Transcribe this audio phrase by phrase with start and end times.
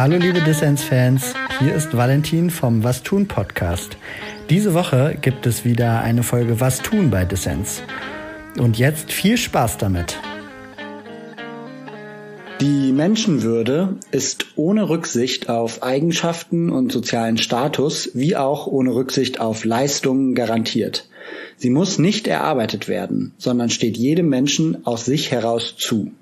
[0.00, 3.96] Hallo liebe Dissens-Fans, hier ist Valentin vom Was tun Podcast.
[4.48, 7.82] Diese Woche gibt es wieder eine Folge Was tun bei Dissens.
[8.60, 10.16] Und jetzt viel Spaß damit.
[12.60, 19.64] Die Menschenwürde ist ohne Rücksicht auf Eigenschaften und sozialen Status wie auch ohne Rücksicht auf
[19.64, 21.08] Leistungen garantiert.
[21.56, 26.12] Sie muss nicht erarbeitet werden, sondern steht jedem Menschen aus sich heraus zu.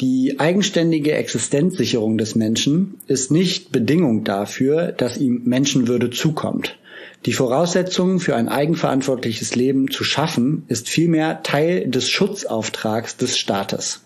[0.00, 6.78] Die eigenständige Existenzsicherung des Menschen ist nicht Bedingung dafür, dass ihm Menschenwürde zukommt.
[7.26, 14.00] Die Voraussetzung für ein eigenverantwortliches Leben zu schaffen, ist vielmehr Teil des Schutzauftrags des Staates.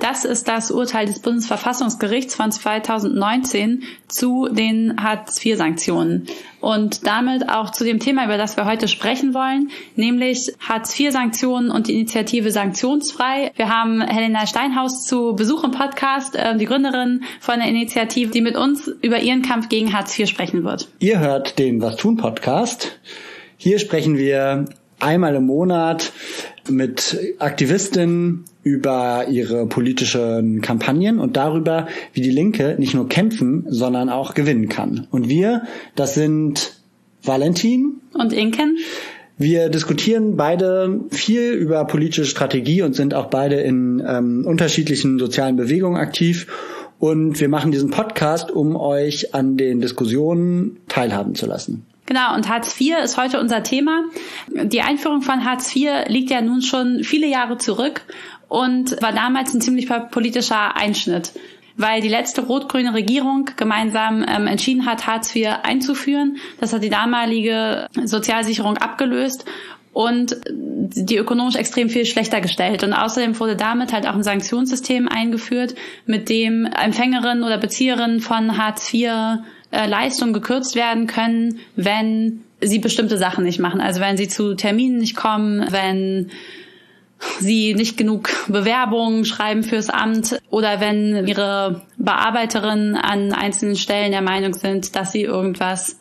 [0.00, 6.26] Das ist das Urteil des Bundesverfassungsgerichts von 2019 zu den Hartz-IV-Sanktionen
[6.60, 11.88] und damit auch zu dem Thema, über das wir heute sprechen wollen, nämlich Hartz-IV-Sanktionen und
[11.88, 13.52] die Initiative Sanktionsfrei.
[13.56, 18.42] Wir haben Helena Steinhaus zu Besuch im Podcast, äh, die Gründerin von der Initiative, die
[18.42, 20.88] mit uns über ihren Kampf gegen Hartz IV sprechen wird.
[20.98, 22.98] Ihr hört den Was tun Podcast.
[23.56, 24.66] Hier sprechen wir
[25.00, 26.12] einmal im Monat
[26.70, 34.08] mit Aktivistinnen über ihre politischen Kampagnen und darüber, wie die Linke nicht nur kämpfen, sondern
[34.08, 35.06] auch gewinnen kann.
[35.10, 35.62] Und wir,
[35.94, 36.80] das sind
[37.22, 38.78] Valentin und Inken.
[39.38, 45.56] Wir diskutieren beide viel über politische Strategie und sind auch beide in ähm, unterschiedlichen sozialen
[45.56, 46.46] Bewegungen aktiv.
[46.98, 51.84] Und wir machen diesen Podcast, um euch an den Diskussionen teilhaben zu lassen.
[52.06, 54.04] Genau, und Hartz IV ist heute unser Thema.
[54.48, 58.02] Die Einführung von Hartz IV liegt ja nun schon viele Jahre zurück
[58.48, 61.32] und war damals ein ziemlich politischer Einschnitt,
[61.76, 66.36] weil die letzte rot-grüne Regierung gemeinsam ähm, entschieden hat, Hartz IV einzuführen.
[66.60, 69.44] Das hat die damalige Sozialsicherung abgelöst
[69.92, 72.84] und die ökonomisch extrem viel schlechter gestellt.
[72.84, 78.58] Und außerdem wurde damit halt auch ein Sanktionssystem eingeführt, mit dem Empfängerinnen oder Bezieherinnen von
[78.58, 79.38] Hartz IV
[79.70, 83.80] äh, Leistungen gekürzt werden können, wenn sie bestimmte Sachen nicht machen.
[83.80, 86.30] Also wenn sie zu Terminen nicht kommen, wenn
[87.40, 94.22] sie nicht genug Bewerbungen schreiben fürs Amt oder wenn ihre Bearbeiterinnen an einzelnen Stellen der
[94.22, 95.98] Meinung sind, dass sie irgendwas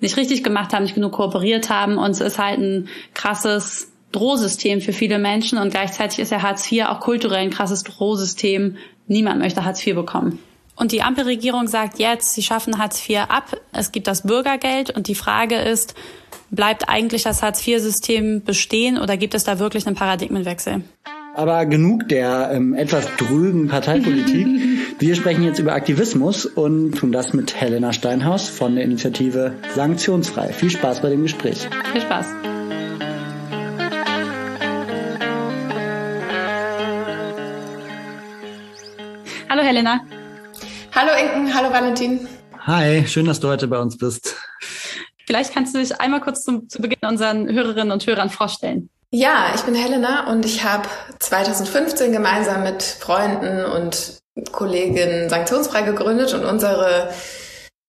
[0.00, 1.98] nicht richtig gemacht haben, nicht genug kooperiert haben.
[1.98, 6.70] Und es ist halt ein krasses Drohsystem für viele Menschen und gleichzeitig ist ja Hartz
[6.70, 8.76] IV auch kulturell ein krasses Drohsystem.
[9.06, 10.38] Niemand möchte Hartz IV bekommen.
[10.78, 15.08] Und die Ampelregierung sagt jetzt, sie schaffen Hartz IV ab, es gibt das Bürgergeld und
[15.08, 15.94] die Frage ist,
[16.50, 20.82] bleibt eigentlich das Hartz-IV-System bestehen oder gibt es da wirklich einen Paradigmenwechsel?
[21.34, 24.46] Aber genug der ähm, etwas drögen Parteipolitik.
[25.00, 30.52] Wir sprechen jetzt über Aktivismus und tun das mit Helena Steinhaus von der Initiative Sanktionsfrei.
[30.52, 31.68] Viel Spaß bei dem Gespräch.
[31.92, 32.26] Viel Spaß.
[39.48, 40.00] Hallo Helena.
[41.00, 42.26] Hallo Inken, hallo Valentin.
[42.66, 44.34] Hi, schön, dass du heute bei uns bist.
[45.26, 48.90] Vielleicht kannst du dich einmal kurz zum, zu Beginn unseren Hörerinnen und Hörern vorstellen.
[49.12, 50.88] Ja, ich bin Helena und ich habe
[51.20, 54.18] 2015 gemeinsam mit Freunden und
[54.50, 57.10] Kolleginnen Sanktionsfrei gegründet und unsere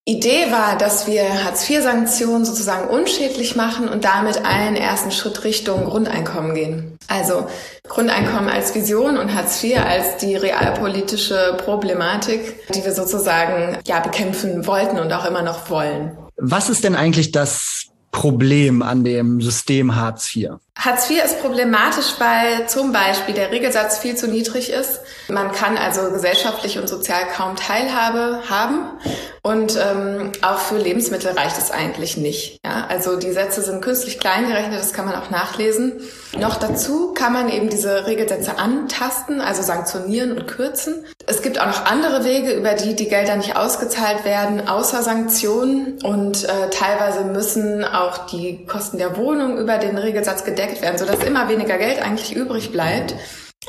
[0.09, 6.56] Idee war, dass wir Hartz-IV-Sanktionen sozusagen unschädlich machen und damit einen ersten Schritt Richtung Grundeinkommen
[6.56, 6.97] gehen.
[7.08, 7.46] Also
[7.88, 14.66] Grundeinkommen als Vision und Hartz IV als die realpolitische Problematik, die wir sozusagen ja bekämpfen
[14.66, 16.18] wollten und auch immer noch wollen.
[16.38, 20.53] Was ist denn eigentlich das Problem an dem System Hartz IV?
[20.76, 25.02] Hartz IV ist problematisch, weil zum Beispiel der Regelsatz viel zu niedrig ist.
[25.29, 29.00] Man kann also gesellschaftlich und sozial kaum Teilhabe haben
[29.41, 32.59] und ähm, auch für Lebensmittel reicht es eigentlich nicht.
[32.66, 32.88] Ja?
[32.90, 36.01] Also die Sätze sind künstlich klein gerechnet, das kann man auch nachlesen.
[36.38, 41.06] Noch dazu kann man eben diese Regelsätze antasten, also sanktionieren und kürzen.
[41.25, 46.00] Es gibt auch noch andere Wege, über die die Gelder nicht ausgezahlt werden, außer Sanktionen
[46.03, 51.23] und äh, teilweise müssen auch die Kosten der Wohnung über den Regelsatz gedeckt werden, sodass
[51.23, 53.16] immer weniger Geld eigentlich übrig bleibt.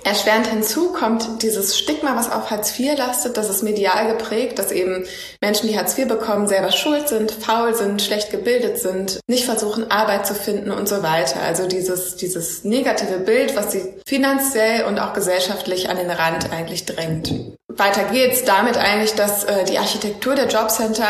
[0.04, 4.72] Erschwerend hinzu kommt dieses Stigma, was auf Hartz IV lastet, das ist medial geprägt, dass
[4.72, 5.04] eben
[5.40, 9.90] Menschen, die Hartz IV bekommen, selber schuld sind, faul sind, schlecht gebildet sind, nicht versuchen,
[9.90, 11.40] Arbeit zu finden und so weiter.
[11.42, 16.86] Also dieses, dieses negative Bild, was sie finanziell und auch gesellschaftlich an den Rand eigentlich
[16.86, 17.32] drängt.
[17.68, 21.06] Weiter geht's damit eigentlich, dass äh, die Architektur der Jobcenter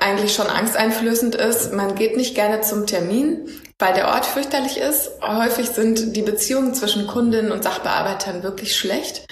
[0.00, 1.72] eigentlich schon angsteinflößend ist.
[1.72, 3.48] Man geht nicht gerne zum Termin,
[3.78, 5.10] weil der Ort fürchterlich ist.
[5.22, 9.26] Häufig sind die Beziehungen zwischen Kundinnen und Sachbearbeitern wirklich schlecht.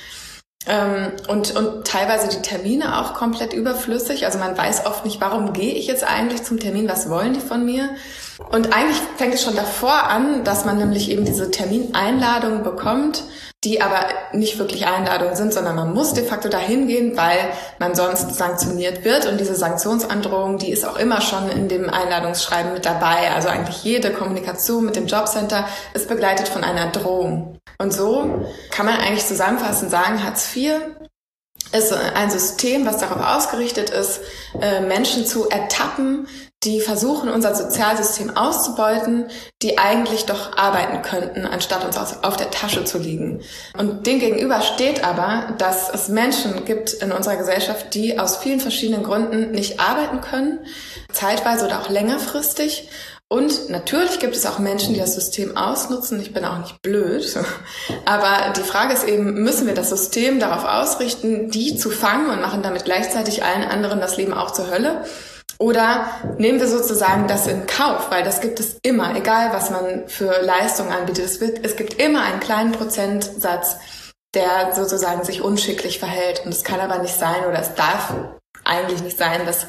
[0.69, 4.25] Ähm, und, und teilweise die Termine auch komplett überflüssig.
[4.25, 7.41] Also man weiß oft nicht, warum gehe ich jetzt eigentlich zum Termin, was wollen die
[7.41, 7.91] von mir?
[8.51, 13.23] Und eigentlich fängt es schon davor an, dass man nämlich eben diese Termineinladungen bekommt,
[13.67, 17.97] die aber nicht wirklich Einladungen sind, sondern man muss de facto dahin gehen, weil man
[17.97, 19.27] sonst sanktioniert wird.
[19.27, 23.33] Und diese Sanktionsandrohung, die ist auch immer schon in dem Einladungsschreiben mit dabei.
[23.35, 27.59] Also eigentlich jede Kommunikation mit dem Jobcenter ist begleitet von einer Drohung.
[27.79, 30.75] Und so kann man eigentlich zusammenfassend sagen, Hartz IV
[31.73, 34.21] ist ein System, was darauf ausgerichtet ist,
[34.61, 36.29] äh, Menschen zu ertappen,
[36.65, 39.27] die versuchen, unser Sozialsystem auszubeuten,
[39.63, 43.43] die eigentlich doch arbeiten könnten, anstatt uns auf der Tasche zu liegen.
[43.79, 48.61] Und dem gegenüber steht aber, dass es Menschen gibt in unserer Gesellschaft, die aus vielen
[48.61, 50.61] verschiedenen Gründen nicht arbeiten können,
[51.13, 52.89] zeitweise oder auch längerfristig
[53.29, 56.21] und natürlich gibt es auch Menschen, die das System ausnutzen.
[56.21, 57.37] Ich bin auch nicht blöd.
[58.05, 62.41] Aber die Frage ist eben, müssen wir das System darauf ausrichten, die zu fangen und
[62.41, 65.05] machen damit gleichzeitig allen anderen das Leben auch zur Hölle?
[65.59, 70.09] Oder nehmen wir sozusagen das in Kauf, weil das gibt es immer, egal was man
[70.09, 71.25] für Leistungen anbietet.
[71.25, 73.77] Es, wird, es gibt immer einen kleinen Prozentsatz,
[74.35, 76.43] der sozusagen sich unschicklich verhält.
[76.45, 78.15] Und es kann aber nicht sein oder es darf
[78.65, 79.67] eigentlich nicht sein, dass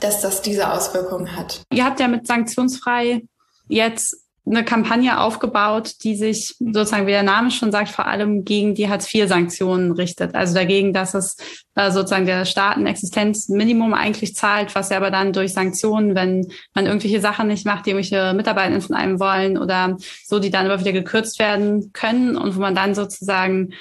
[0.00, 1.62] dass das diese Auswirkungen hat.
[1.72, 3.22] Ihr habt ja mit Sanktionsfrei
[3.68, 8.74] jetzt eine Kampagne aufgebaut, die sich sozusagen, wie der Name schon sagt, vor allem gegen
[8.74, 10.34] die Hartz-IV-Sanktionen richtet.
[10.34, 11.36] Also dagegen, dass es
[11.76, 16.48] äh, sozusagen der Staat ein Existenzminimum eigentlich zahlt, was ja aber dann durch Sanktionen, wenn
[16.74, 20.66] man irgendwelche Sachen nicht macht, die irgendwelche Mitarbeiter von einem wollen oder so, die dann
[20.66, 23.74] aber wieder gekürzt werden können und wo man dann sozusagen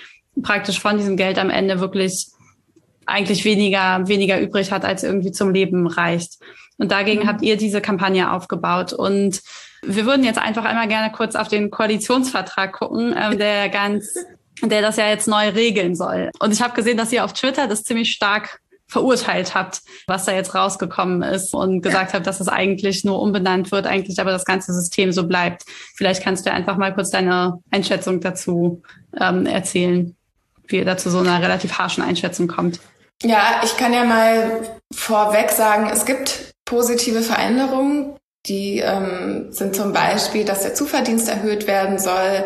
[0.43, 2.27] praktisch von diesem Geld am Ende wirklich
[3.07, 6.37] eigentlich weniger, weniger übrig hat, als irgendwie zum Leben reicht.
[6.77, 7.27] Und dagegen mhm.
[7.27, 8.93] habt ihr diese Kampagne aufgebaut.
[8.93, 9.41] Und
[9.83, 14.13] wir würden jetzt einfach einmal gerne kurz auf den Koalitionsvertrag gucken, ähm, der ganz,
[14.61, 16.31] der das ja jetzt neu regeln soll.
[16.39, 18.59] Und ich habe gesehen, dass ihr auf Twitter das ziemlich stark
[18.91, 23.71] verurteilt habt, was da jetzt rausgekommen ist und gesagt habt, dass es eigentlich nur umbenannt
[23.71, 25.63] wird, eigentlich aber das ganze System so bleibt.
[25.95, 28.81] Vielleicht kannst du einfach mal kurz deine Einschätzung dazu
[29.17, 30.15] ähm, erzählen,
[30.67, 32.81] wie ihr dazu so einer relativ harschen Einschätzung kommt.
[33.23, 34.61] Ja, ich kann ja mal
[34.93, 38.15] vorweg sagen, es gibt positive Veränderungen.
[38.47, 42.45] Die ähm, sind zum Beispiel, dass der Zuverdienst erhöht werden soll,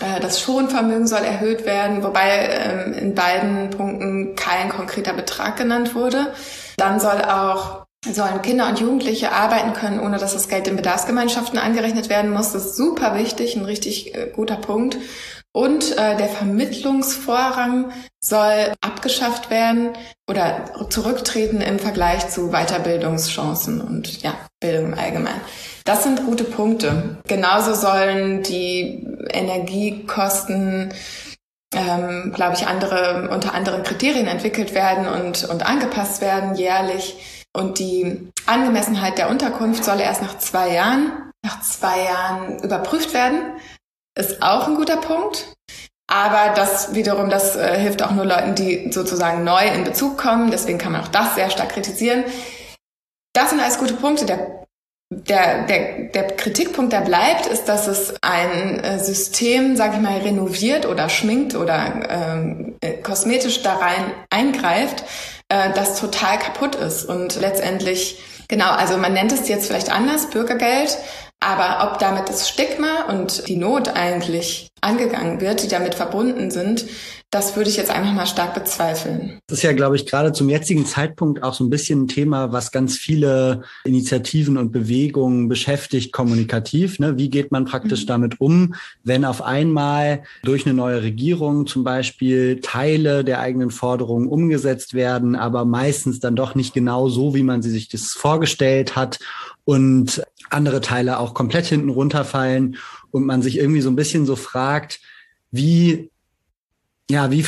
[0.00, 5.94] äh, das Schonvermögen soll erhöht werden, wobei ähm, in beiden Punkten kein konkreter Betrag genannt
[5.94, 6.34] wurde.
[6.76, 11.58] Dann soll auch sollen Kinder und Jugendliche arbeiten können, ohne dass das Geld in Bedarfsgemeinschaften
[11.58, 12.52] angerechnet werden muss.
[12.52, 14.98] Das ist super wichtig, ein richtig äh, guter Punkt.
[15.52, 19.90] Und äh, der Vermittlungsvorrang soll abgeschafft werden
[20.28, 25.40] oder zurücktreten im Vergleich zu Weiterbildungschancen und ja, Bildung im Allgemeinen.
[25.84, 27.18] Das sind gute Punkte.
[27.28, 30.94] Genauso sollen die Energiekosten,
[31.74, 37.46] ähm, glaube ich, andere unter anderen Kriterien entwickelt werden und, und angepasst werden jährlich.
[37.52, 41.12] Und die Angemessenheit der Unterkunft soll erst nach zwei Jahren,
[41.44, 43.38] nach zwei Jahren überprüft werden
[44.14, 45.52] ist auch ein guter Punkt.
[46.06, 50.50] Aber das wiederum, das äh, hilft auch nur Leuten, die sozusagen neu in Bezug kommen.
[50.50, 52.24] Deswegen kann man auch das sehr stark kritisieren.
[53.34, 54.24] Das sind alles gute Punkte.
[54.24, 54.38] Der,
[55.10, 60.18] der, der, der Kritikpunkt, der bleibt, ist, dass es ein äh, System, sage ich mal,
[60.18, 65.04] renoviert oder schminkt oder ähm, äh, kosmetisch da rein eingreift,
[65.48, 70.30] äh, das total kaputt ist und letztendlich Genau, also man nennt es jetzt vielleicht anders,
[70.30, 70.98] Bürgergeld,
[71.40, 76.86] aber ob damit das Stigma und die Not eigentlich angegangen wird, die damit verbunden sind,
[77.34, 79.40] das würde ich jetzt einfach mal stark bezweifeln.
[79.48, 82.52] Das ist ja, glaube ich, gerade zum jetzigen Zeitpunkt auch so ein bisschen ein Thema,
[82.52, 87.00] was ganz viele Initiativen und Bewegungen beschäftigt, kommunikativ.
[87.00, 87.18] Ne?
[87.18, 88.06] Wie geht man praktisch mhm.
[88.06, 94.28] damit um, wenn auf einmal durch eine neue Regierung zum Beispiel Teile der eigenen Forderungen
[94.28, 98.94] umgesetzt werden, aber meistens dann doch nicht genau so, wie man sie sich das vorgestellt
[98.94, 99.18] hat
[99.64, 102.76] und andere Teile auch komplett hinten runterfallen
[103.10, 105.00] und man sich irgendwie so ein bisschen so fragt,
[105.50, 106.10] wie
[107.10, 107.44] ja, wie,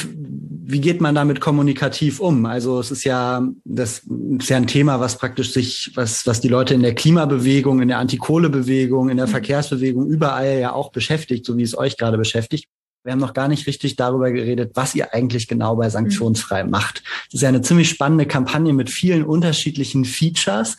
[0.68, 2.44] wie geht man damit kommunikativ um?
[2.44, 4.02] Also es ist ja, das
[4.38, 7.88] ist ja ein Thema, was praktisch sich, was, was die Leute in der Klimabewegung, in
[7.88, 9.30] der Antikohlebewegung, in der mhm.
[9.30, 12.68] Verkehrsbewegung überall ja auch beschäftigt, so wie es euch gerade beschäftigt.
[13.06, 16.70] Wir haben noch gar nicht richtig darüber geredet, was ihr eigentlich genau bei Sanktionsfrei mhm.
[16.70, 17.04] macht.
[17.26, 20.76] Das ist ja eine ziemlich spannende Kampagne mit vielen unterschiedlichen Features.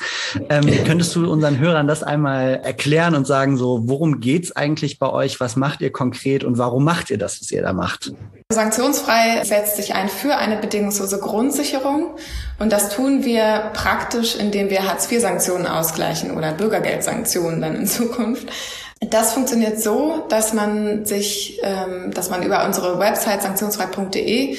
[0.50, 5.10] Ähm, könntest du unseren Hörern das einmal erklären und sagen, so, worum geht's eigentlich bei
[5.10, 5.40] euch?
[5.40, 8.12] Was macht ihr konkret und warum macht ihr das, was ihr da macht?
[8.52, 12.16] Sanktionsfrei setzt sich ein für eine bedingungslose Grundsicherung.
[12.60, 18.50] Und das tun wir praktisch, indem wir Hartz-IV-Sanktionen ausgleichen oder Bürgergeldsanktionen dann in Zukunft.
[19.00, 24.58] Das funktioniert so, dass man sich, ähm, dass man über unsere Website sanktionsfrei.de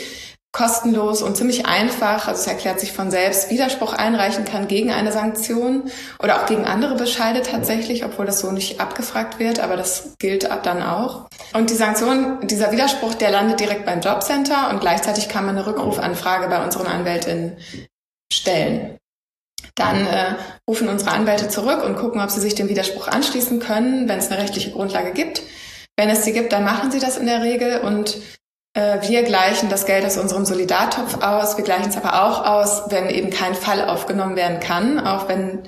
[0.52, 5.12] kostenlos und ziemlich einfach, also es erklärt sich von selbst, Widerspruch einreichen kann gegen eine
[5.12, 5.90] Sanktion
[6.23, 10.49] oder auch gegen andere Bescheide tatsächlich, obwohl das so nicht abgefragt wird, aber das gilt
[10.64, 11.28] dann auch.
[11.52, 15.66] Und die Sanktion, dieser Widerspruch, der landet direkt beim Jobcenter und gleichzeitig kann man eine
[15.66, 17.59] Rückrufanfrage bei unseren Anwältinnen
[18.33, 18.99] stellen.
[19.75, 20.35] Dann äh,
[20.67, 24.31] rufen unsere Anwälte zurück und gucken, ob sie sich dem Widerspruch anschließen können, wenn es
[24.31, 25.43] eine rechtliche Grundlage gibt.
[25.97, 28.19] Wenn es sie gibt, dann machen sie das in der Regel und
[28.75, 31.57] äh, wir gleichen das Geld aus unserem Solidartopf aus.
[31.57, 35.65] Wir gleichen es aber auch aus, wenn eben kein Fall aufgenommen werden kann, auch wenn,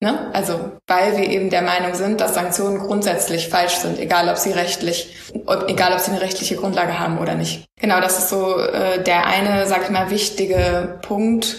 [0.00, 4.38] ne, also weil wir eben der Meinung sind, dass Sanktionen grundsätzlich falsch sind, egal ob
[4.38, 7.64] sie rechtlich, ob, egal ob sie eine rechtliche Grundlage haben oder nicht.
[7.80, 11.56] Genau, das ist so äh, der eine, sag ich mal, wichtige Punkt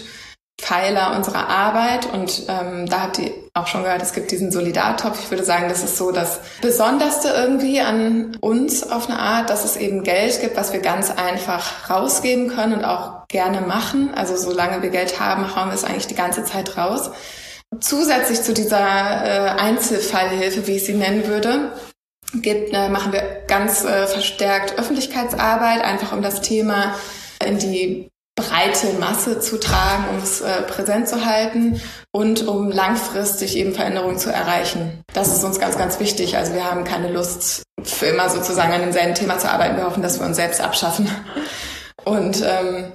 [0.60, 2.12] Pfeiler unserer Arbeit.
[2.12, 5.18] Und ähm, da habt ihr auch schon gehört, es gibt diesen Solidartopf.
[5.22, 9.64] Ich würde sagen, das ist so das Besonderste irgendwie an uns auf eine Art, dass
[9.64, 14.12] es eben Geld gibt, was wir ganz einfach rausgeben können und auch gerne machen.
[14.14, 17.10] Also solange wir Geld haben, hauen wir es eigentlich die ganze Zeit raus.
[17.80, 21.72] Zusätzlich zu dieser äh, Einzelfallhilfe, wie ich sie nennen würde,
[22.34, 26.94] gibt, äh, machen wir ganz äh, verstärkt Öffentlichkeitsarbeit, einfach um das Thema
[27.44, 33.56] in die breite Masse zu tragen, um es äh, präsent zu halten und um langfristig
[33.56, 35.04] eben Veränderungen zu erreichen.
[35.12, 36.36] Das ist uns ganz, ganz wichtig.
[36.36, 39.76] Also wir haben keine Lust, für immer sozusagen an demselben Thema zu arbeiten.
[39.76, 41.08] Wir hoffen, dass wir uns selbst abschaffen.
[42.04, 42.92] Und ähm,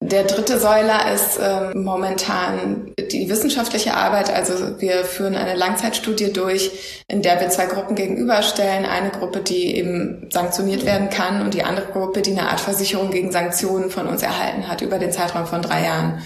[0.00, 4.30] der dritte Säuler ist ähm, momentan die wissenschaftliche Arbeit.
[4.32, 8.84] Also wir führen eine Langzeitstudie durch, in der wir zwei Gruppen gegenüberstellen.
[8.84, 13.10] Eine Gruppe, die eben sanktioniert werden kann und die andere Gruppe, die eine Art Versicherung
[13.10, 16.22] gegen Sanktionen von uns erhalten hat über den Zeitraum von drei Jahren.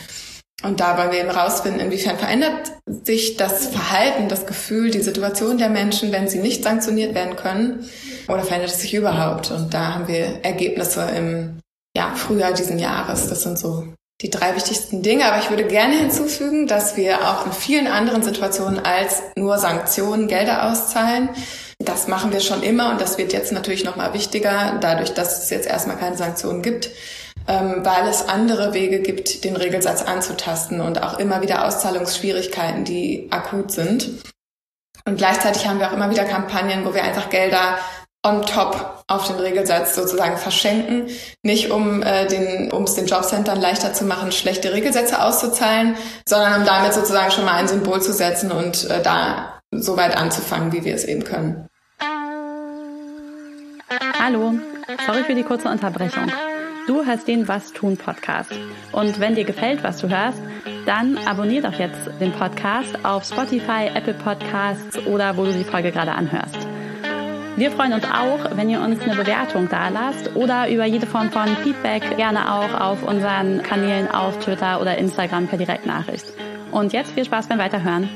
[0.63, 5.59] Und da wollen wir eben rausfinden, inwiefern verändert sich das Verhalten, das Gefühl, die Situation
[5.59, 7.89] der Menschen, wenn sie nicht sanktioniert werden können,
[8.27, 9.51] oder verändert es sich überhaupt?
[9.51, 11.59] Und da haben wir Ergebnisse im
[11.97, 13.29] ja, Frühjahr diesen Jahres.
[13.29, 13.89] Das sind so
[14.21, 15.25] die drei wichtigsten Dinge.
[15.25, 20.29] Aber ich würde gerne hinzufügen, dass wir auch in vielen anderen Situationen als nur Sanktionen
[20.29, 21.31] Gelder auszahlen.
[21.79, 25.43] Das machen wir schon immer und das wird jetzt natürlich noch mal wichtiger, dadurch, dass
[25.43, 26.91] es jetzt erstmal keine Sanktionen gibt,
[27.49, 33.29] ähm, weil es andere Wege gibt, den Regelsatz anzutasten und auch immer wieder Auszahlungsschwierigkeiten, die
[33.31, 34.11] akut sind.
[35.07, 37.79] Und gleichzeitig haben wir auch immer wieder Kampagnen, wo wir einfach Gelder
[38.27, 41.07] on top auf den Regelsatz sozusagen verschenken.
[41.43, 46.67] Nicht um äh, den, es den Jobcentern leichter zu machen, schlechte Regelsätze auszuzahlen, sondern um
[46.67, 50.85] damit sozusagen schon mal ein Symbol zu setzen und äh, da so weit anzufangen, wie
[50.85, 51.69] wir es eben können.
[54.19, 54.55] Hallo,
[55.07, 56.31] sorry für die kurze Unterbrechung.
[56.87, 58.53] Du hörst den Was tun Podcast.
[58.93, 60.39] Und wenn dir gefällt, was du hörst,
[60.85, 65.91] dann abonnier doch jetzt den Podcast auf Spotify, Apple Podcasts oder wo du die Folge
[65.91, 66.67] gerade anhörst.
[67.57, 71.31] Wir freuen uns auch, wenn ihr uns eine Bewertung da lasst oder über jede Form
[71.31, 76.27] von Feedback gerne auch auf unseren Kanälen auf Twitter oder Instagram per Direktnachricht.
[76.71, 78.11] Und jetzt viel Spaß beim Weiterhören.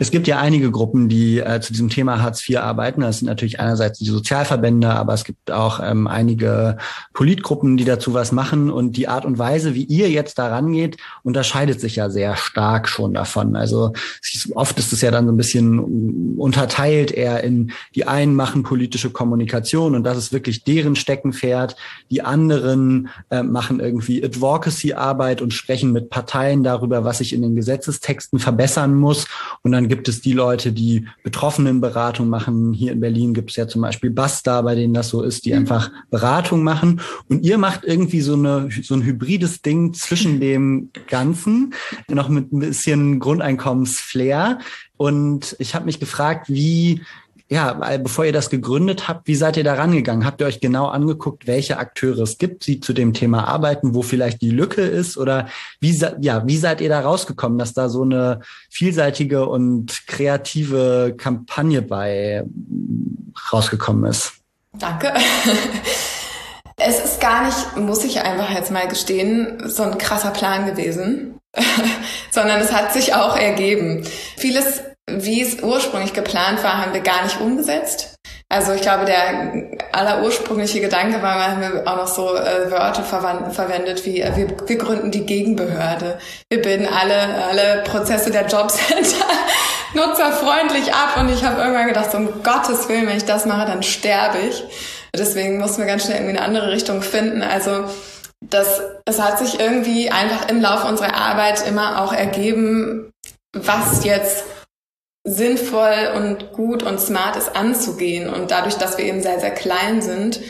[0.00, 3.02] Es gibt ja einige Gruppen, die äh, zu diesem Thema Hartz IV arbeiten.
[3.02, 6.78] Das sind natürlich einerseits die Sozialverbände, aber es gibt auch ähm, einige
[7.12, 8.70] Politgruppen, die dazu was machen.
[8.70, 12.88] Und die Art und Weise, wie ihr jetzt daran geht, unterscheidet sich ja sehr stark
[12.88, 13.56] schon davon.
[13.56, 13.92] Also
[14.54, 19.10] oft ist es ja dann so ein bisschen unterteilt eher in die einen machen politische
[19.10, 21.76] Kommunikation und das ist wirklich deren Steckenpferd.
[22.10, 27.54] Die anderen äh, machen irgendwie Advocacy-Arbeit und sprechen mit Parteien darüber, was sich in den
[27.54, 29.26] Gesetzestexten verbessern muss.
[29.62, 32.72] Und dann gibt es die Leute, die Betroffenenberatung machen.
[32.72, 35.50] Hier in Berlin gibt es ja zum Beispiel Basta, bei denen das so ist, die
[35.50, 35.58] mhm.
[35.58, 37.00] einfach Beratung machen.
[37.28, 41.74] Und ihr macht irgendwie so eine so ein hybrides Ding zwischen dem Ganzen,
[42.08, 44.60] noch mit ein bisschen Grundeinkommensflair.
[44.96, 47.02] Und ich habe mich gefragt, wie
[47.50, 50.24] ja, bevor ihr das gegründet habt, wie seid ihr da rangegangen?
[50.24, 54.02] Habt ihr euch genau angeguckt, welche Akteure es gibt, die zu dem Thema arbeiten, wo
[54.02, 55.16] vielleicht die Lücke ist?
[55.16, 55.48] Oder
[55.80, 58.40] wie, ja, wie seid ihr da rausgekommen, dass da so eine
[58.70, 62.44] vielseitige und kreative Kampagne bei
[63.52, 64.34] rausgekommen ist?
[64.78, 65.12] Danke.
[66.82, 71.38] Es ist gar nicht, muss ich einfach jetzt mal gestehen, so ein krasser Plan gewesen,
[72.30, 74.02] sondern es hat sich auch ergeben.
[74.38, 74.80] Vieles
[75.18, 78.16] wie es ursprünglich geplant war, haben wir gar nicht umgesetzt.
[78.52, 84.04] Also ich glaube, der allerursprüngliche Gedanke war, wir haben auch noch so äh, Wörter verwendet
[84.04, 86.18] wie äh, wir, wir gründen die Gegenbehörde.
[86.50, 89.24] Wir bilden alle, alle Prozesse der Jobcenter
[89.94, 93.66] nutzerfreundlich ab und ich habe irgendwann gedacht, so, um Gottes Willen, wenn ich das mache,
[93.66, 94.64] dann sterbe ich.
[95.16, 97.42] Deswegen mussten wir ganz schnell irgendwie eine andere Richtung finden.
[97.42, 97.84] Also
[98.40, 103.12] das, es hat sich irgendwie einfach im Laufe unserer Arbeit immer auch ergeben,
[103.52, 104.44] was jetzt
[105.24, 108.28] sinnvoll und gut und smart ist anzugehen.
[108.28, 110.40] Und dadurch, dass wir eben sehr, sehr klein sind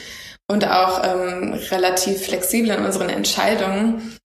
[0.49, 4.17] und auch ähm, relativ flexibel in unseren Entscheidungen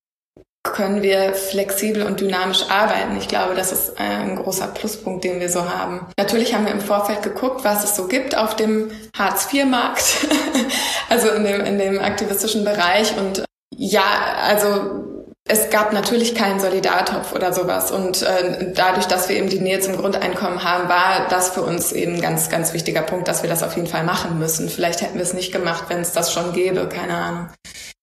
[0.65, 3.15] können wir flexibel und dynamisch arbeiten.
[3.17, 6.07] Ich glaube, das ist ein großer Pluspunkt, den wir so haben.
[6.17, 10.27] Natürlich haben wir im Vorfeld geguckt, was es so gibt auf dem Hartz-IV-Markt,
[11.09, 13.15] also in dem, in dem aktivistischen Bereich.
[13.15, 13.45] Und
[13.77, 15.04] ja, also
[15.47, 17.91] es gab natürlich keinen Solidartopf oder sowas.
[17.91, 21.91] Und äh, dadurch, dass wir eben die Nähe zum Grundeinkommen haben, war das für uns
[21.91, 24.69] eben ein ganz, ganz wichtiger Punkt, dass wir das auf jeden Fall machen müssen.
[24.69, 27.49] Vielleicht hätten wir es nicht gemacht, wenn es das schon gäbe, keine Ahnung.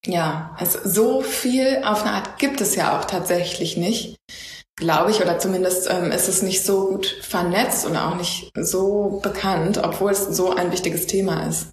[0.07, 4.17] Ja, also so viel auf eine Art gibt es ja auch tatsächlich nicht,
[4.77, 9.21] glaube ich, oder zumindest ähm, ist es nicht so gut vernetzt und auch nicht so
[9.23, 11.69] bekannt, obwohl es so ein wichtiges Thema ist.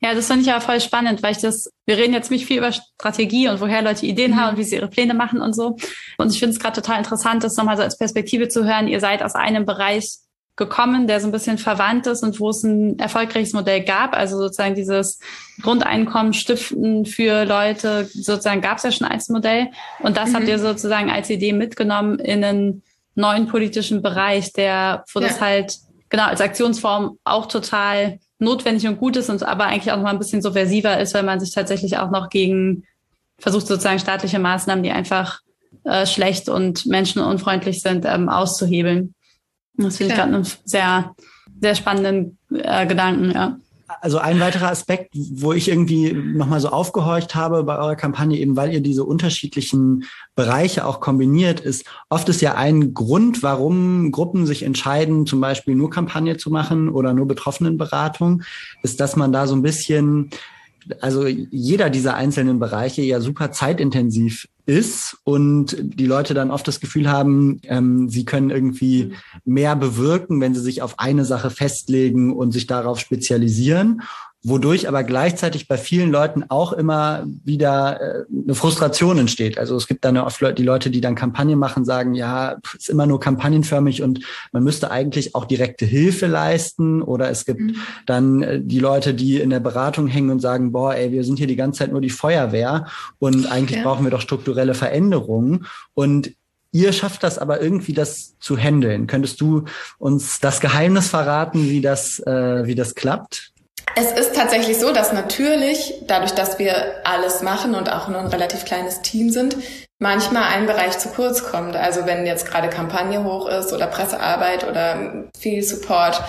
[0.00, 2.58] Ja, das finde ich ja voll spannend, weil ich das, wir reden jetzt nicht viel
[2.58, 4.36] über Strategie und woher Leute Ideen mhm.
[4.36, 5.76] haben und wie sie ihre Pläne machen und so.
[6.18, 8.88] Und ich finde es gerade total interessant, das nochmal so als Perspektive zu hören.
[8.88, 10.18] Ihr seid aus einem Bereich
[10.58, 14.14] gekommen, der so ein bisschen verwandt ist und wo es ein erfolgreiches Modell gab.
[14.14, 15.20] Also sozusagen dieses
[15.62, 19.68] Grundeinkommen stiften für Leute, sozusagen gab es ja schon als Modell.
[20.00, 20.34] Und das mhm.
[20.34, 22.82] habt ihr sozusagen als Idee mitgenommen in einen
[23.14, 25.28] neuen politischen Bereich, der, wo ja.
[25.28, 29.96] das halt genau als Aktionsform auch total notwendig und gut ist und aber eigentlich auch
[29.96, 32.84] noch mal ein bisschen subversiver ist, weil man sich tatsächlich auch noch gegen
[33.38, 35.40] versucht sozusagen staatliche Maßnahmen, die einfach
[35.84, 39.14] äh, schlecht und menschenunfreundlich sind, ähm, auszuhebeln.
[39.76, 41.14] Das finde ich gerade einen sehr,
[41.60, 43.58] sehr spannenden äh, Gedanken, ja.
[44.00, 48.54] Also ein weiterer Aspekt, wo ich irgendwie nochmal so aufgehorcht habe bei eurer Kampagne, eben
[48.54, 50.04] weil ihr diese unterschiedlichen
[50.34, 55.74] Bereiche auch kombiniert, ist oft ist ja ein Grund, warum Gruppen sich entscheiden, zum Beispiel
[55.74, 58.42] nur Kampagne zu machen oder nur Betroffenenberatung,
[58.82, 60.30] ist, dass man da so ein bisschen
[61.00, 66.80] also jeder dieser einzelnen Bereiche ja super zeitintensiv ist und die Leute dann oft das
[66.80, 69.14] Gefühl haben, ähm, sie können irgendwie
[69.44, 74.02] mehr bewirken, wenn sie sich auf eine Sache festlegen und sich darauf spezialisieren
[74.48, 79.58] wodurch aber gleichzeitig bei vielen Leuten auch immer wieder äh, eine Frustration entsteht.
[79.58, 82.82] Also es gibt dann oft Leute, die Leute, die dann Kampagnen machen, sagen, ja, es
[82.82, 84.20] ist immer nur kampagnenförmig und
[84.52, 87.02] man müsste eigentlich auch direkte Hilfe leisten.
[87.02, 87.76] Oder es gibt mhm.
[88.06, 91.38] dann äh, die Leute, die in der Beratung hängen und sagen, boah, ey, wir sind
[91.38, 92.86] hier die ganze Zeit nur die Feuerwehr
[93.18, 93.84] und eigentlich ja.
[93.84, 95.66] brauchen wir doch strukturelle Veränderungen.
[95.94, 96.32] Und
[96.70, 99.06] Ihr schafft das aber irgendwie, das zu handeln.
[99.06, 99.64] Könntest du
[99.98, 103.52] uns das Geheimnis verraten, wie das, äh, wie das klappt?
[104.00, 108.28] Es ist tatsächlich so, dass natürlich, dadurch, dass wir alles machen und auch nur ein
[108.28, 109.56] relativ kleines Team sind,
[109.98, 111.74] manchmal ein Bereich zu kurz kommt.
[111.74, 116.22] Also wenn jetzt gerade Kampagne hoch ist oder Pressearbeit oder viel Support,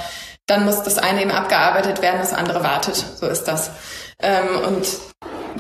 [0.47, 2.95] dann muss das eine eben abgearbeitet werden, das andere wartet.
[2.95, 3.69] So ist das.
[4.19, 4.88] Ähm, und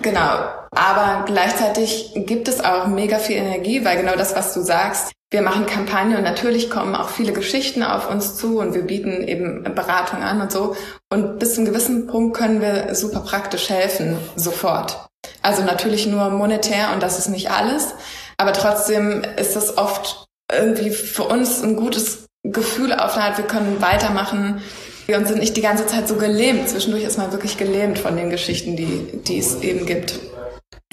[0.01, 0.49] genau.
[0.71, 5.41] Aber gleichzeitig gibt es auch mega viel Energie, weil genau das, was du sagst, wir
[5.43, 9.63] machen Kampagne und natürlich kommen auch viele Geschichten auf uns zu und wir bieten eben
[9.75, 10.75] Beratung an und so.
[11.11, 15.07] Und bis zu einem gewissen Punkt können wir super praktisch helfen, sofort.
[15.41, 17.93] Also natürlich nur monetär und das ist nicht alles.
[18.37, 23.45] Aber trotzdem ist das oft irgendwie für uns ein gutes Gefühl auf eine Art, wir
[23.45, 24.61] können weitermachen.
[25.09, 26.69] Wir sind nicht die ganze Zeit so gelähmt.
[26.69, 30.19] Zwischendurch ist man wirklich gelähmt von den Geschichten, die, die es eben gibt.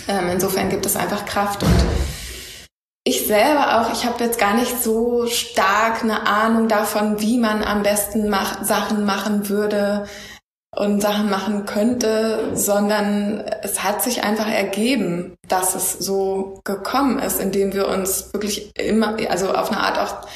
[0.09, 1.74] Ähm, insofern gibt es einfach Kraft und
[3.05, 7.62] ich selber auch, ich habe jetzt gar nicht so stark eine Ahnung davon, wie man
[7.62, 10.07] am besten mach, Sachen machen würde
[10.74, 17.38] und Sachen machen könnte, sondern es hat sich einfach ergeben, dass es so gekommen ist,
[17.38, 20.26] indem wir uns wirklich immer, also auf eine Art auch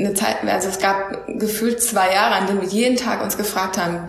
[0.00, 3.78] eine Zeit, also es gab gefühlt zwei Jahre, an denen wir jeden Tag uns gefragt
[3.78, 4.08] haben,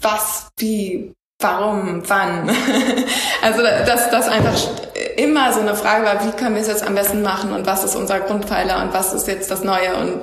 [0.00, 2.48] was, wie, warum, wann.
[3.42, 4.54] also dass das einfach
[5.16, 7.84] immer so eine Frage war, wie können wir es jetzt am besten machen und was
[7.84, 10.20] ist unser Grundpfeiler und was ist jetzt das Neue und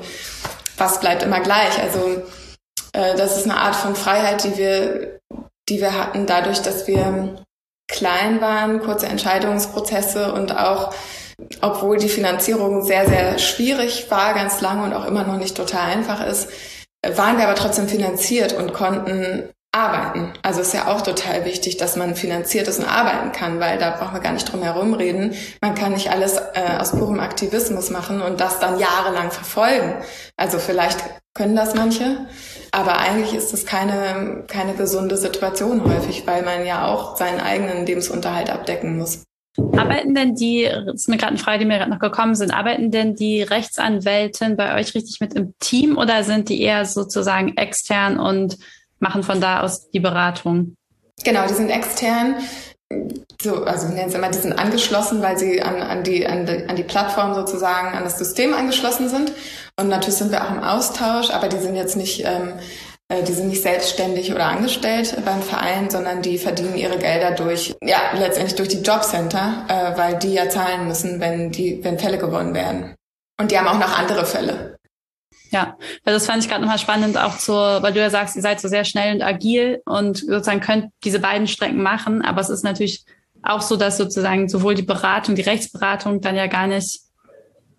[0.78, 1.80] was bleibt immer gleich.
[1.80, 2.24] Also
[2.94, 5.20] äh, das ist eine Art von Freiheit, die wir,
[5.70, 7.44] die wir hatten, dadurch, dass wir
[7.88, 10.94] klein waren, kurze Entscheidungsprozesse und auch
[11.62, 15.92] obwohl die Finanzierung sehr, sehr schwierig war, ganz lange und auch immer noch nicht total
[15.92, 16.50] einfach ist,
[17.16, 20.34] waren wir aber trotzdem finanziert und konnten arbeiten.
[20.42, 23.92] Also ist ja auch total wichtig, dass man finanziert ist und arbeiten kann, weil da
[23.92, 25.34] brauchen wir gar nicht drum herum reden.
[25.62, 29.96] Man kann nicht alles äh, aus purem Aktivismus machen und das dann jahrelang verfolgen.
[30.36, 31.00] Also vielleicht
[31.34, 32.28] können das manche,
[32.74, 37.86] aber eigentlich ist das keine, keine gesunde Situation häufig, weil man ja auch seinen eigenen
[37.86, 39.24] Lebensunterhalt abdecken muss.
[39.78, 42.52] Arbeiten denn die, das ist mir gerade eine Frage, die mir gerade noch gekommen sind,
[42.52, 47.58] arbeiten denn die Rechtsanwälten bei euch richtig mit im Team oder sind die eher sozusagen
[47.58, 48.58] extern und
[49.00, 50.76] machen von da aus die Beratung.
[51.24, 52.36] Genau, die sind extern.
[53.42, 56.46] So, also wir nennen es immer, die sind angeschlossen, weil sie an, an, die, an,
[56.46, 59.32] die, an die Plattform sozusagen, an das System angeschlossen sind.
[59.80, 62.91] Und natürlich sind wir auch im Austausch, aber die sind jetzt nicht ähm, Äh,
[63.24, 67.98] die sind nicht selbstständig oder angestellt beim Verein, sondern die verdienen ihre Gelder durch, ja,
[68.18, 72.54] letztendlich durch die Jobcenter, äh, weil die ja zahlen müssen, wenn die, wenn Fälle gewonnen
[72.54, 72.96] werden.
[73.40, 74.78] Und die haben auch noch andere Fälle.
[75.52, 78.42] Ja, also das fand ich gerade nochmal spannend, auch zur, weil du ja sagst, ihr
[78.42, 82.50] seid so sehr schnell und agil und sozusagen könnt diese beiden Strecken machen, aber es
[82.50, 83.04] ist natürlich
[83.44, 87.02] auch so, dass sozusagen sowohl die Beratung, die Rechtsberatung dann ja gar nicht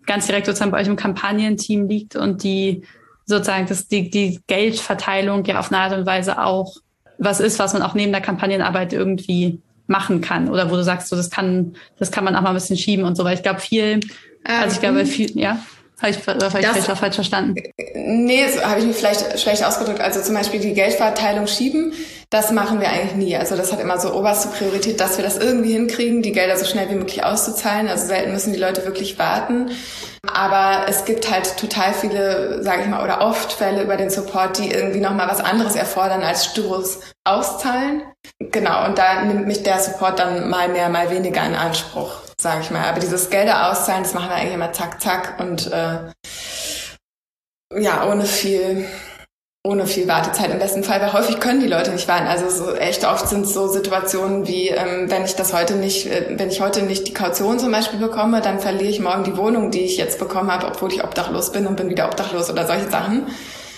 [0.05, 2.85] ganz direkt sozusagen bei euch im Kampagnenteam liegt und die
[3.25, 6.75] sozusagen das, die, die Geldverteilung ja auf eine Art und Weise auch
[7.17, 10.49] was ist, was man auch neben der Kampagnenarbeit irgendwie machen kann.
[10.49, 13.05] Oder wo du sagst, so das kann, das kann man auch mal ein bisschen schieben
[13.05, 13.99] und so, weil ich glaube viel,
[14.43, 15.59] also ich glaube ähm, viel, ja.
[16.03, 17.55] Habe ich, oder habe ich vielleicht auch falsch verstanden?
[17.95, 20.01] Nee, so habe ich mich vielleicht schlecht ausgedrückt.
[20.01, 21.93] Also zum Beispiel die Geldverteilung schieben,
[22.29, 23.37] das machen wir eigentlich nie.
[23.37, 26.65] Also das hat immer so oberste Priorität, dass wir das irgendwie hinkriegen, die Gelder so
[26.65, 27.87] schnell wie möglich auszuzahlen.
[27.87, 29.71] Also selten müssen die Leute wirklich warten.
[30.29, 34.57] Aber es gibt halt total viele, sage ich mal, oder oft Fälle über den Support,
[34.57, 38.01] die irgendwie nochmal was anderes erfordern als stures Auszahlen.
[38.39, 42.61] Genau, und da nimmt mich der Support dann mal mehr, mal weniger in Anspruch sage
[42.61, 42.85] ich mal.
[42.85, 45.99] Aber dieses Gelder auszahlen, das machen wir eigentlich immer zack, zack und äh,
[47.75, 48.85] ja, ohne viel,
[49.63, 52.27] ohne viel Wartezeit im besten Fall, weil häufig können die Leute nicht warten.
[52.27, 56.37] Also so echt oft sind so Situationen wie, ähm, wenn ich das heute nicht, äh,
[56.37, 59.71] wenn ich heute nicht die Kaution zum Beispiel bekomme, dann verliere ich morgen die Wohnung,
[59.71, 62.89] die ich jetzt bekommen habe, obwohl ich obdachlos bin und bin wieder obdachlos oder solche
[62.89, 63.27] Sachen.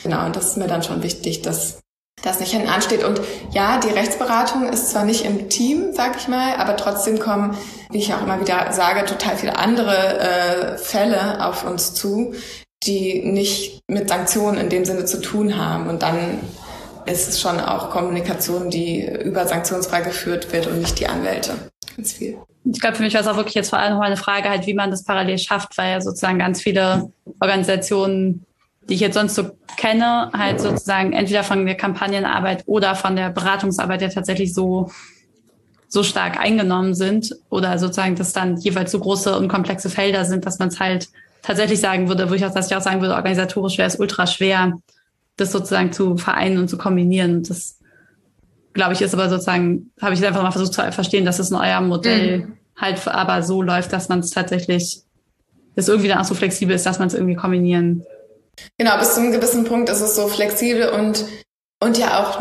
[0.03, 1.79] Genau, und das ist mir dann schon wichtig, dass
[2.25, 3.03] das nicht hinten ansteht.
[3.03, 7.57] Und ja, die Rechtsberatung ist zwar nicht im Team, sag ich mal, aber trotzdem kommen,
[7.91, 12.33] wie ich auch immer wieder sage, total viele andere äh, Fälle auf uns zu,
[12.83, 15.87] die nicht mit Sanktionen in dem Sinne zu tun haben.
[15.87, 16.39] Und dann
[17.05, 21.53] ist es schon auch Kommunikation, die über sanktionsfrei geführt wird und nicht die Anwälte.
[21.95, 22.37] Ganz viel.
[22.65, 24.65] Ich glaube, für mich war es auch wirklich jetzt vor allem mal eine Frage halt,
[24.65, 28.45] wie man das parallel schafft, weil ja sozusagen ganz viele Organisationen
[28.87, 33.29] die ich jetzt sonst so kenne, halt sozusagen entweder von der Kampagnenarbeit oder von der
[33.29, 34.91] Beratungsarbeit ja tatsächlich so
[35.87, 40.45] so stark eingenommen sind oder sozusagen, dass dann jeweils so große und komplexe Felder sind,
[40.45, 41.07] dass man es halt
[41.41, 44.27] tatsächlich sagen würde, wo ich auch, dass ich auch sagen würde, organisatorisch wäre es ultra
[44.27, 44.73] schwer,
[45.37, 47.43] das sozusagen zu vereinen und zu kombinieren.
[47.43, 47.79] Das
[48.73, 51.55] glaube ich ist aber sozusagen, habe ich einfach mal versucht zu verstehen, dass es in
[51.55, 52.53] eurem Modell mhm.
[52.75, 55.01] halt aber so läuft, dass man es tatsächlich,
[55.75, 58.03] dass irgendwie dann auch so flexibel ist, dass man es irgendwie kombinieren
[58.77, 61.25] Genau, bis zu einem gewissen Punkt ist es so flexibel und,
[61.81, 62.39] und ja auch,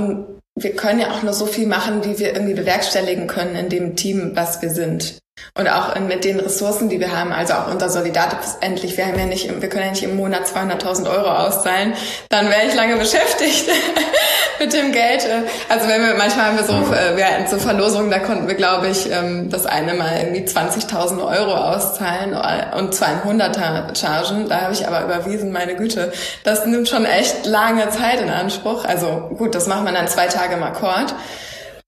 [0.57, 3.97] wir können ja auch nur so viel machen, wie wir irgendwie bewerkstelligen können in dem
[3.97, 5.19] Team, was wir sind.
[5.57, 9.19] Und auch mit den Ressourcen, die wir haben, also auch unser Solidatus endlich, wir haben
[9.19, 11.95] ja nicht, wir können ja nicht im Monat 200.000 Euro auszahlen,
[12.29, 13.69] dann wäre ich lange beschäftigt
[14.59, 15.25] mit dem Geld.
[15.69, 18.57] Also wenn wir, manchmal haben wir so, äh, wir hatten so Verlosungen, da konnten wir,
[18.57, 22.37] glaube ich, ähm, das eine Mal irgendwie 20.000 Euro auszahlen
[22.77, 24.49] und zwar in Hunderter chargen.
[24.49, 26.13] Da habe ich aber überwiesen, meine Güte.
[26.43, 28.85] Das nimmt schon echt lange Zeit in Anspruch.
[28.85, 31.15] Also gut, das macht man dann zwei Tage im Akkord.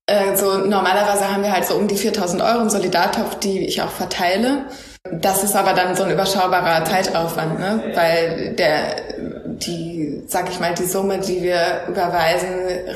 [0.07, 3.81] Äh, so normalerweise haben wir halt so um die 4000 Euro im Solidartopf, die ich
[3.81, 4.65] auch verteile.
[5.11, 7.91] Das ist aber dann so ein überschaubarer Zeitaufwand, ne?
[7.93, 12.49] weil der, die, sag ich mal, die Summe, die wir überweisen,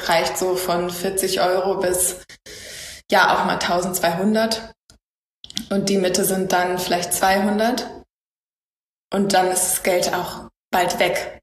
[0.08, 2.22] reicht so von 40 Euro bis
[3.12, 4.74] ja auch mal 1200.
[5.70, 7.90] Und die Mitte sind dann vielleicht 200.
[9.14, 11.41] Und dann ist das Geld auch bald weg.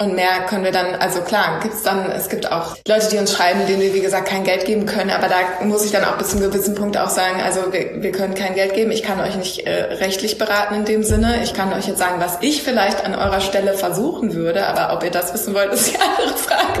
[0.00, 3.34] Und mehr können wir dann, also klar, gibt's dann, es gibt auch Leute, die uns
[3.34, 6.16] schreiben, denen wir, wie gesagt, kein Geld geben können, aber da muss ich dann auch
[6.16, 9.02] bis zu einem gewissen Punkt auch sagen, also wir, wir können kein Geld geben, ich
[9.02, 12.38] kann euch nicht äh, rechtlich beraten in dem Sinne, ich kann euch jetzt sagen, was
[12.40, 16.00] ich vielleicht an eurer Stelle versuchen würde, aber ob ihr das wissen wollt, ist die
[16.00, 16.80] andere Frage.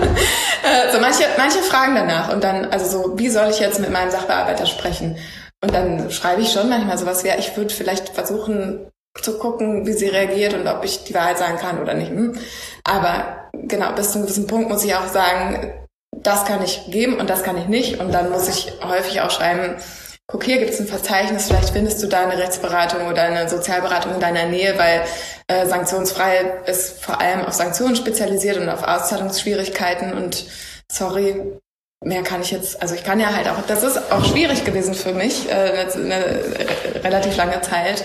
[0.62, 3.90] Äh, so manche, manche fragen danach und dann, also so, wie soll ich jetzt mit
[3.90, 5.18] meinem Sachbearbeiter sprechen?
[5.62, 9.92] Und dann schreibe ich schon manchmal sowas, ja, ich würde vielleicht versuchen, zu gucken, wie
[9.92, 12.10] sie reagiert und ob ich die Wahrheit sagen kann oder nicht.
[12.10, 12.38] Hm.
[12.90, 15.72] Aber genau, bis zu einem gewissen Punkt muss ich auch sagen,
[16.16, 18.00] das kann ich geben und das kann ich nicht.
[18.00, 19.76] Und dann muss ich häufig auch schreiben,
[20.26, 24.14] guck, hier gibt es ein Verzeichnis, vielleicht findest du da eine Rechtsberatung oder eine Sozialberatung
[24.14, 25.02] in deiner Nähe, weil
[25.46, 30.46] äh, sanktionsfrei ist vor allem auf Sanktionen spezialisiert und auf Auszahlungsschwierigkeiten und
[30.90, 31.60] sorry,
[32.04, 34.94] mehr kann ich jetzt, also ich kann ja halt auch, das ist auch schwierig gewesen
[34.94, 38.04] für mich, äh, eine, eine relativ lange Zeit,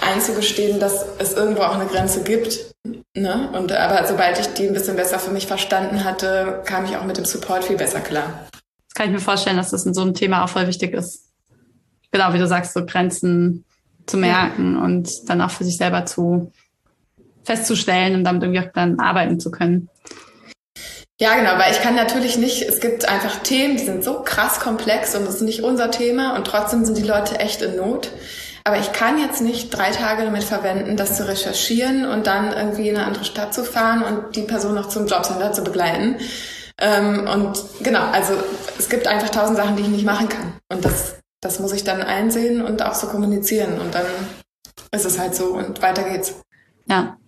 [0.00, 2.75] einzugestehen, dass es irgendwo auch eine Grenze gibt.
[3.14, 3.50] Ne?
[3.52, 7.04] Und aber sobald ich die ein bisschen besser für mich verstanden hatte, kam ich auch
[7.04, 8.48] mit dem Support viel besser klar.
[8.52, 11.24] Das kann ich mir vorstellen, dass das in so einem Thema auch voll wichtig ist.
[12.10, 13.64] Genau, wie du sagst, so Grenzen
[14.06, 14.84] zu merken ja.
[14.84, 16.52] und dann auch für sich selber zu
[17.44, 19.88] festzustellen und damit irgendwie auch dann arbeiten zu können.
[21.18, 24.60] Ja, genau, weil ich kann natürlich nicht, es gibt einfach Themen, die sind so krass
[24.60, 28.10] komplex und das ist nicht unser Thema und trotzdem sind die Leute echt in Not.
[28.66, 32.88] Aber ich kann jetzt nicht drei Tage damit verwenden, das zu recherchieren und dann irgendwie
[32.88, 36.16] in eine andere Stadt zu fahren und die Person noch zum Jobcenter zu begleiten.
[36.76, 38.32] Ähm, und genau, also
[38.76, 40.54] es gibt einfach tausend Sachen, die ich nicht machen kann.
[40.68, 43.80] Und das, das muss ich dann einsehen und auch so kommunizieren.
[43.80, 44.06] Und dann
[44.90, 46.34] ist es halt so und weiter geht's.
[46.86, 47.18] Ja,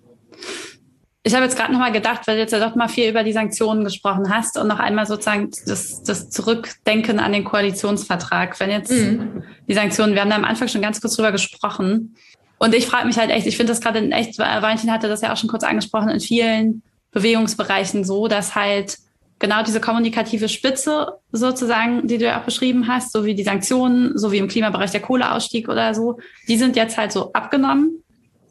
[1.28, 3.34] ich habe jetzt gerade nochmal gedacht, weil du jetzt ja doch mal viel über die
[3.34, 8.58] Sanktionen gesprochen hast und noch einmal sozusagen das, das Zurückdenken an den Koalitionsvertrag.
[8.58, 9.42] Wenn jetzt mhm.
[9.68, 12.16] die Sanktionen, wir haben da am Anfang schon ganz kurz drüber gesprochen.
[12.56, 15.20] Und ich frage mich halt echt, ich finde das gerade in echt, Valentin hatte das
[15.20, 18.96] ja auch schon kurz angesprochen, in vielen Bewegungsbereichen so, dass halt
[19.38, 24.16] genau diese kommunikative Spitze sozusagen, die du ja auch beschrieben hast, so wie die Sanktionen,
[24.16, 28.02] so wie im Klimabereich der Kohleausstieg oder so, die sind jetzt halt so abgenommen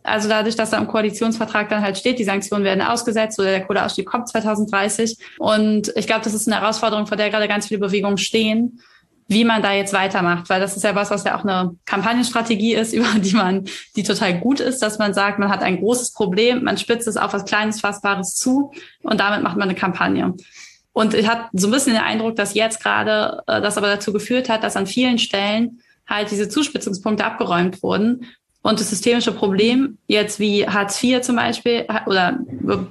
[0.07, 3.65] also dadurch, dass da im Koalitionsvertrag dann halt steht, die Sanktionen werden ausgesetzt oder der
[3.65, 5.17] Kohleausstieg kommt 2030.
[5.37, 8.79] Und ich glaube, das ist eine Herausforderung, vor der gerade ganz viele Bewegungen stehen,
[9.27, 12.75] wie man da jetzt weitermacht, weil das ist ja was, was ja auch eine Kampagnenstrategie
[12.75, 13.65] ist, über die man,
[13.95, 17.17] die total gut ist, dass man sagt, man hat ein großes Problem, man spitzt es
[17.17, 18.71] auf was Kleines, Fassbares zu
[19.03, 20.33] und damit macht man eine Kampagne.
[20.93, 24.13] Und ich hatte so ein bisschen den Eindruck, dass jetzt gerade äh, das aber dazu
[24.13, 28.25] geführt hat, dass an vielen Stellen halt diese Zuspitzungspunkte abgeräumt wurden
[28.67, 32.37] und das systemische Problem, jetzt wie Hartz IV zum Beispiel oder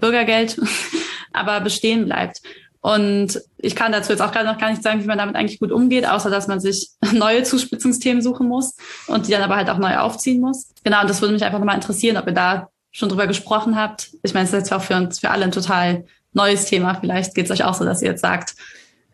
[0.01, 0.59] Bürgergeld,
[1.35, 2.41] aber bestehen bleibt.
[2.81, 5.61] Und ich kann dazu jetzt auch gerade noch gar nicht sagen, wie man damit eigentlich
[5.61, 8.75] gut umgeht, außer dass man sich neue Zuspitzungsthemen suchen muss
[9.07, 10.73] und die dann aber halt auch neu aufziehen muss.
[10.83, 14.12] Genau, und das würde mich einfach nochmal interessieren, ob ihr da schon drüber gesprochen habt.
[14.23, 16.95] Ich meine, es ist jetzt auch für uns, für alle ein total neues Thema.
[16.95, 18.55] Vielleicht geht es euch auch so, dass ihr jetzt sagt,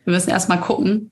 [0.05, 1.11] wir müssen erst mal gucken.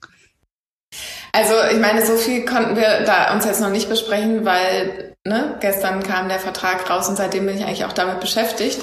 [1.33, 5.57] Also ich meine, so viel konnten wir da uns jetzt noch nicht besprechen, weil ne,
[5.61, 8.81] gestern kam der Vertrag raus und seitdem bin ich eigentlich auch damit beschäftigt.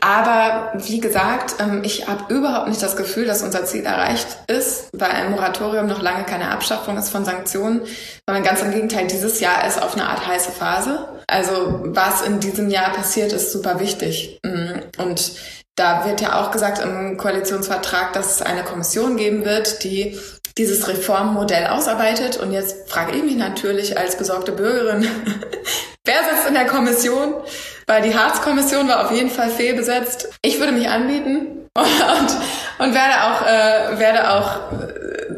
[0.00, 4.90] Aber wie gesagt, ähm, ich habe überhaupt nicht das Gefühl, dass unser Ziel erreicht ist,
[4.92, 7.80] weil ein Moratorium noch lange keine Abschaffung ist von Sanktionen,
[8.26, 11.08] sondern ganz im Gegenteil, dieses Jahr ist auf eine Art heiße Phase.
[11.26, 14.38] Also was in diesem Jahr passiert, ist super wichtig.
[14.44, 15.32] Mm, und
[15.74, 20.18] da wird ja auch gesagt im Koalitionsvertrag, dass es eine Kommission geben wird, die
[20.58, 22.36] dieses Reformmodell ausarbeitet.
[22.36, 25.08] Und jetzt frage ich mich natürlich als besorgte Bürgerin,
[26.04, 27.34] wer sitzt in der Kommission?
[27.86, 30.28] Weil die Harz-Kommission war auf jeden Fall fehlbesetzt.
[30.42, 35.28] Ich würde mich anbieten und, und werde auch, äh, werde auch äh,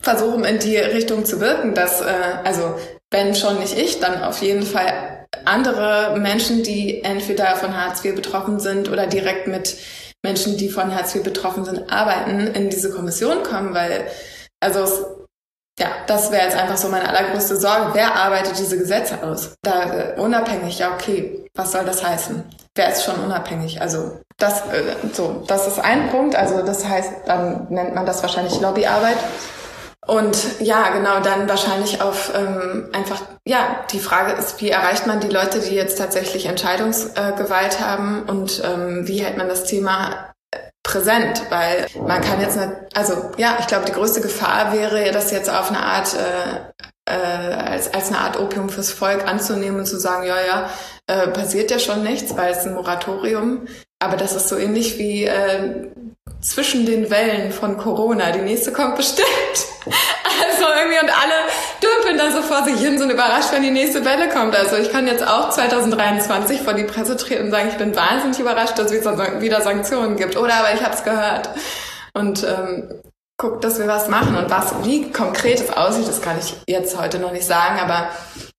[0.00, 2.78] versuchen, in die Richtung zu wirken, dass, äh, also
[3.10, 8.14] wenn schon nicht ich, dann auf jeden Fall andere Menschen, die entweder von Hartz IV
[8.14, 9.76] betroffen sind oder direkt mit
[10.22, 14.06] Menschen, die von Hartz IV betroffen sind, arbeiten, in diese Kommission kommen, weil,
[14.60, 15.26] also,
[15.78, 17.90] ja, das wäre jetzt einfach so meine allergrößte Sorge.
[17.94, 19.54] Wer arbeitet diese Gesetze aus?
[19.62, 22.44] Da äh, unabhängig, ja, okay, was soll das heißen?
[22.74, 23.80] Wer ist schon unabhängig?
[23.80, 26.36] Also, das, äh, so, das ist ein Punkt.
[26.36, 29.16] Also, das heißt, dann nennt man das wahrscheinlich Lobbyarbeit.
[30.06, 35.20] Und ja, genau, dann wahrscheinlich auf ähm, einfach, ja, die Frage ist, wie erreicht man
[35.20, 40.34] die Leute, die jetzt tatsächlich Entscheidungsgewalt äh, haben und ähm, wie hält man das Thema
[40.50, 45.12] äh, präsent, weil man kann jetzt nicht, also ja, ich glaube, die größte Gefahr wäre,
[45.12, 46.72] das jetzt auf eine Art äh,
[47.04, 50.70] äh, als als eine Art Opium fürs Volk anzunehmen und zu sagen, ja, ja,
[51.06, 53.66] äh, passiert ja schon nichts, weil es ein Moratorium.
[54.00, 55.90] Aber das ist so ähnlich wie äh,
[56.42, 58.32] zwischen den Wellen von Corona.
[58.32, 59.28] Die nächste kommt bestimmt.
[60.44, 61.34] Also irgendwie und alle
[61.82, 64.56] dümpeln dann so vor sich hin, sind überrascht, wenn die nächste Welle kommt.
[64.56, 68.40] Also ich kann jetzt auch 2023 vor die Presse treten und sagen, ich bin wahnsinnig
[68.40, 69.04] überrascht, dass es
[69.40, 70.36] wieder Sanktionen gibt.
[70.36, 71.50] Oder aber ich habe es gehört.
[72.14, 72.88] Und ähm,
[73.42, 74.36] guckt, dass wir was machen.
[74.36, 78.08] Und was, wie konkret es aussieht, das kann ich jetzt heute noch nicht sagen, aber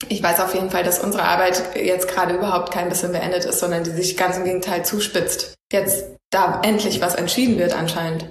[0.09, 3.59] ich weiß auf jeden Fall, dass unsere Arbeit jetzt gerade überhaupt kein bisschen beendet ist,
[3.59, 5.55] sondern die sich ganz im Gegenteil zuspitzt.
[5.71, 8.27] Jetzt da endlich was entschieden wird anscheinend.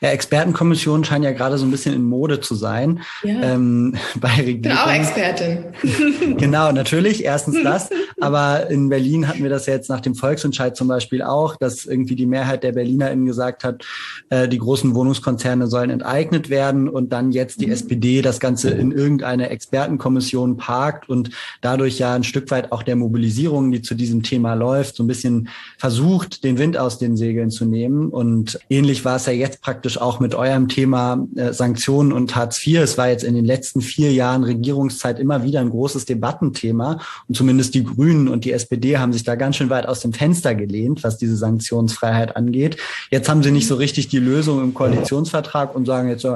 [0.00, 3.00] Ja, Expertenkommissionen scheinen ja gerade so ein bisschen in Mode zu sein.
[3.22, 3.42] Ja.
[3.42, 4.54] Ähm, bei Regierung.
[4.54, 5.64] Ich bin auch Expertin.
[6.36, 7.24] genau, natürlich.
[7.24, 7.90] Erstens das.
[8.20, 12.16] Aber in Berlin hatten wir das jetzt nach dem Volksentscheid zum Beispiel auch, dass irgendwie
[12.16, 13.84] die Mehrheit der BerlinerInnen gesagt hat,
[14.30, 17.72] äh, die großen Wohnungskonzerne sollen enteignet werden und dann jetzt die mhm.
[17.72, 22.96] SPD das Ganze in irgendeine Expertenkommission parkt und dadurch ja ein Stück weit auch der
[22.96, 27.50] Mobilisierung, die zu diesem Thema läuft, so ein bisschen versucht, den Wind aus den Segeln
[27.50, 28.08] zu nehmen.
[28.08, 32.64] Und ähnlich war es ja jetzt praktisch auch mit eurem Thema äh, Sanktionen und Hartz
[32.64, 32.80] IV.
[32.80, 37.00] Es war jetzt in den letzten vier Jahren Regierungszeit immer wieder ein großes Debattenthema.
[37.26, 40.12] Und zumindest die Grünen und die SPD haben sich da ganz schön weit aus dem
[40.12, 42.76] Fenster gelehnt, was diese Sanktionsfreiheit angeht.
[43.10, 46.26] Jetzt haben sie nicht so richtig die Lösung im Koalitionsvertrag und sagen jetzt,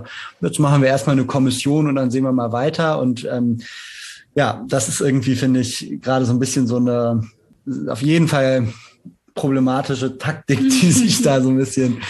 [0.41, 2.99] jetzt machen wir erstmal eine Kommission und dann sehen wir mal weiter.
[2.99, 3.59] Und ähm,
[4.35, 7.29] ja, das ist irgendwie, finde ich, gerade so ein bisschen so eine,
[7.89, 8.69] auf jeden Fall
[9.39, 12.03] problematische Taktik, die sich da so ein bisschen,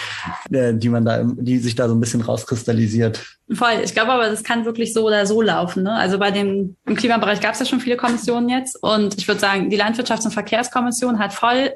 [0.50, 3.24] äh, die man da, die sich da so ein bisschen rauskristallisiert.
[3.52, 3.80] Voll.
[3.84, 5.82] Ich glaube aber, das kann wirklich so oder so laufen.
[5.82, 5.92] Ne?
[5.92, 9.40] Also bei dem im Klimabereich gab es ja schon viele Kommissionen jetzt und ich würde
[9.40, 11.72] sagen, die Landwirtschafts- und Verkehrskommission hat voll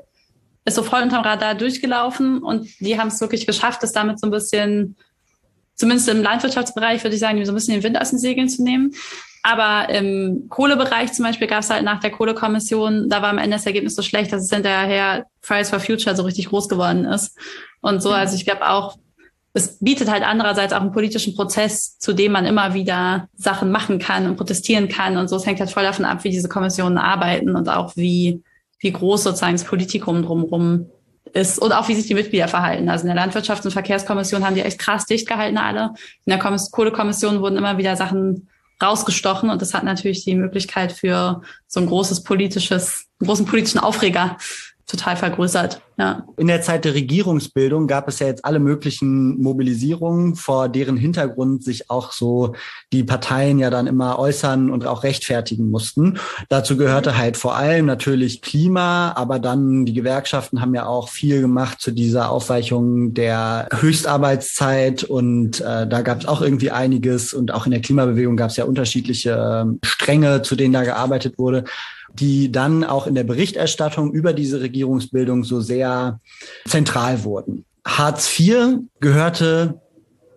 [0.64, 4.28] ist so voll unterm Radar durchgelaufen und die haben es wirklich geschafft, das damit so
[4.28, 4.96] ein bisschen,
[5.74, 8.62] zumindest im Landwirtschaftsbereich würde ich sagen, so ein bisschen den Wind aus den Segeln zu
[8.62, 8.94] nehmen.
[9.42, 13.56] Aber im Kohlebereich zum Beispiel gab es halt nach der Kohlekommission, da war am Ende
[13.56, 17.36] das Ergebnis so schlecht, dass es hinterher Fridays for Future so richtig groß geworden ist.
[17.80, 18.16] Und so, mhm.
[18.16, 18.96] also ich glaube auch,
[19.54, 23.98] es bietet halt andererseits auch einen politischen Prozess, zu dem man immer wieder Sachen machen
[23.98, 25.16] kann und protestieren kann.
[25.16, 28.42] Und so, es hängt halt voll davon ab, wie diese Kommissionen arbeiten und auch wie,
[28.78, 30.86] wie groß sozusagen das Politikum drumherum
[31.34, 32.88] ist und auch wie sich die Mitglieder verhalten.
[32.88, 35.92] Also in der Landwirtschafts- und Verkehrskommission haben die echt krass dicht gehalten alle.
[36.24, 38.48] In der Kohlekommission wurden immer wieder Sachen
[38.82, 43.78] rausgestochen und das hat natürlich die Möglichkeit für so ein großes politisches, einen großen politischen
[43.78, 44.36] Aufreger
[44.92, 45.80] total vergrößert.
[45.98, 46.26] Ja.
[46.36, 51.64] In der Zeit der Regierungsbildung gab es ja jetzt alle möglichen Mobilisierungen, vor deren Hintergrund
[51.64, 52.54] sich auch so
[52.92, 56.18] die Parteien ja dann immer äußern und auch rechtfertigen mussten.
[56.48, 61.40] Dazu gehörte halt vor allem natürlich Klima, aber dann die Gewerkschaften haben ja auch viel
[61.40, 67.52] gemacht zu dieser Aufweichung der Höchstarbeitszeit und äh, da gab es auch irgendwie einiges und
[67.52, 71.64] auch in der Klimabewegung gab es ja unterschiedliche äh, Stränge, zu denen da gearbeitet wurde
[72.14, 76.20] die dann auch in der Berichterstattung über diese Regierungsbildung so sehr
[76.66, 77.64] zentral wurden.
[77.86, 79.80] Hartz IV gehörte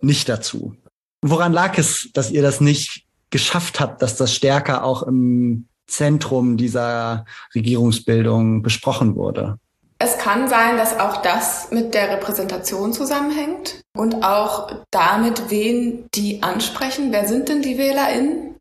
[0.01, 0.75] nicht dazu.
[1.21, 6.57] Woran lag es, dass ihr das nicht geschafft habt, dass das stärker auch im Zentrum
[6.57, 9.57] dieser Regierungsbildung besprochen wurde?
[9.97, 16.43] Es kann sein, dass auch das mit der Repräsentation zusammenhängt und auch damit, wen die
[16.43, 17.11] ansprechen.
[17.11, 18.55] Wer sind denn die WählerInnen?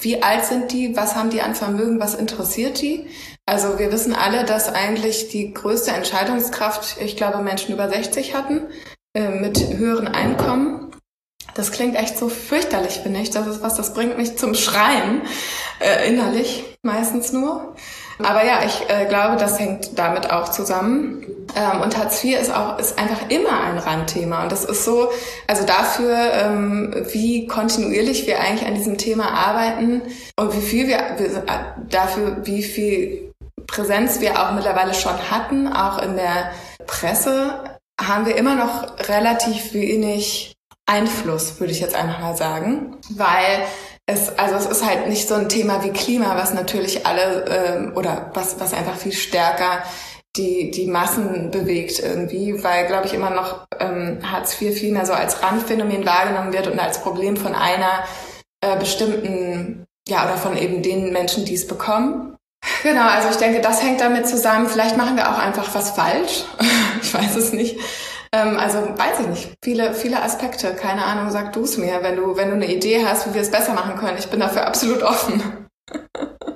[0.00, 0.96] Wie alt sind die?
[0.96, 1.98] Was haben die an Vermögen?
[1.98, 3.06] Was interessiert die?
[3.46, 8.68] Also wir wissen alle, dass eigentlich die größte Entscheidungskraft, ich glaube, Menschen über 60 hatten,
[9.14, 10.92] äh, mit höheren Einkommen.
[11.54, 13.30] Das klingt echt so fürchterlich, finde ich.
[13.30, 15.22] Das ist was, das bringt mich zum Schreien,
[15.80, 17.74] äh, innerlich meistens nur.
[18.22, 21.24] Aber ja, ich äh, glaube, das hängt damit auch zusammen.
[21.54, 24.42] Ähm, und Hartz IV ist auch ist einfach immer ein Randthema.
[24.42, 25.10] Und das ist so,
[25.46, 30.02] also dafür, ähm, wie kontinuierlich wir eigentlich an diesem Thema arbeiten
[30.36, 31.44] und wie viel wir, wir
[31.88, 33.32] dafür, wie viel
[33.66, 36.50] Präsenz wir auch mittlerweile schon hatten, auch in der
[36.86, 40.54] Presse, haben wir immer noch relativ wenig
[40.86, 43.66] Einfluss, würde ich jetzt einfach mal sagen, weil
[44.08, 47.92] es, also es ist halt nicht so ein Thema wie Klima, was natürlich alle ähm,
[47.94, 49.82] oder was, was einfach viel stärker
[50.36, 55.04] die, die Massen bewegt irgendwie, weil, glaube ich, immer noch ähm, Hartz IV viel mehr
[55.04, 58.04] so als Randphänomen wahrgenommen wird und als Problem von einer
[58.60, 62.36] äh, bestimmten, ja, oder von eben den Menschen, die es bekommen.
[62.82, 64.68] Genau, also ich denke, das hängt damit zusammen.
[64.68, 66.44] Vielleicht machen wir auch einfach was falsch.
[67.02, 67.78] ich weiß es nicht.
[68.32, 69.54] Ähm, also weiß ich nicht.
[69.62, 70.74] Viele, viele Aspekte.
[70.74, 73.42] Keine Ahnung, sag du es mir, wenn du, wenn du eine Idee hast, wie wir
[73.42, 74.18] es besser machen können.
[74.18, 75.42] Ich bin dafür absolut offen.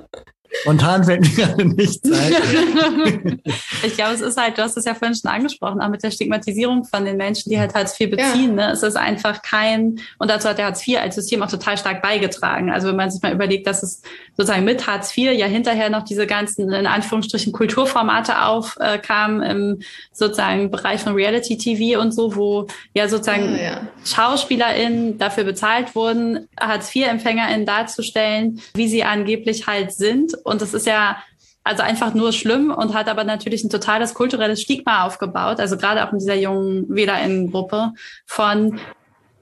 [0.63, 3.43] Spontan fällt mir gerade nichts ein.
[3.85, 6.13] ich glaube, es ist halt, du hast es ja vorhin schon angesprochen, auch mit der
[6.13, 8.57] Stigmatisierung von den Menschen, die halt Hartz IV beziehen.
[8.57, 8.69] Ja.
[8.69, 8.73] Ne?
[8.73, 12.01] Es ist einfach kein, und dazu hat der Hartz IV als System auch total stark
[12.01, 12.71] beigetragen.
[12.71, 14.03] Also wenn man sich mal überlegt, dass es
[14.37, 19.81] sozusagen mit Hartz IV ja hinterher noch diese ganzen, in Anführungsstrichen, Kulturformate aufkam äh, im
[20.13, 23.89] sozusagen Bereich von Reality TV und so, wo ja sozusagen oh, ja.
[24.05, 30.87] SchauspielerInnen dafür bezahlt wurden, Hartz IV-EmpfängerInnen darzustellen, wie sie angeblich halt sind und das ist
[30.87, 31.17] ja
[31.65, 35.61] also einfach nur schlimm und hat aber natürlich ein totales kulturelles Stigma aufgebaut.
[35.61, 37.93] Also gerade auch in dieser jungen WählerInnen-Gruppe
[38.27, 38.81] von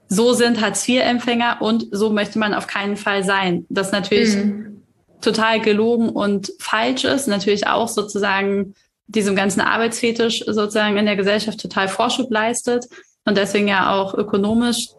[0.07, 3.65] so sind Hartz-IV-Empfänger und so möchte man auf keinen Fall sein.
[3.69, 4.83] Das natürlich mhm.
[5.21, 7.27] total gelogen und falsch ist.
[7.27, 8.75] Natürlich auch sozusagen
[9.07, 12.85] diesem ganzen Arbeitsfetisch sozusagen in der Gesellschaft total Vorschub leistet
[13.25, 14.89] und deswegen ja auch ökonomisch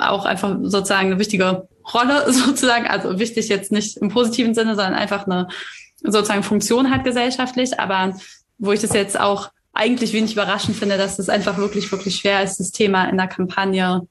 [0.00, 4.94] auch einfach sozusagen eine wichtige Rolle sozusagen, also wichtig jetzt nicht im positiven Sinne, sondern
[4.94, 5.48] einfach eine
[6.02, 8.16] sozusagen Funktion hat gesellschaftlich, aber
[8.58, 12.42] wo ich das jetzt auch eigentlich wenig überraschend finde, dass es einfach wirklich, wirklich schwer
[12.42, 14.06] ist, das Thema in der Kampagne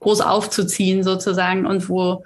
[0.00, 2.24] groß aufzuziehen sozusagen und wo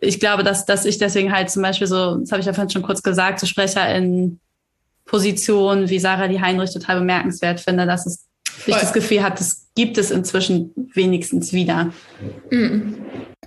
[0.00, 2.70] ich glaube, dass, dass ich deswegen halt zum Beispiel so, das habe ich ja vorhin
[2.70, 4.40] schon kurz gesagt, so Sprecher in
[5.04, 8.26] Positionen wie Sarah die Heinrich total bemerkenswert finde, dass es
[8.66, 11.92] ich das Gefühl habe, das gibt es inzwischen wenigstens wieder.
[12.50, 12.96] Mhm.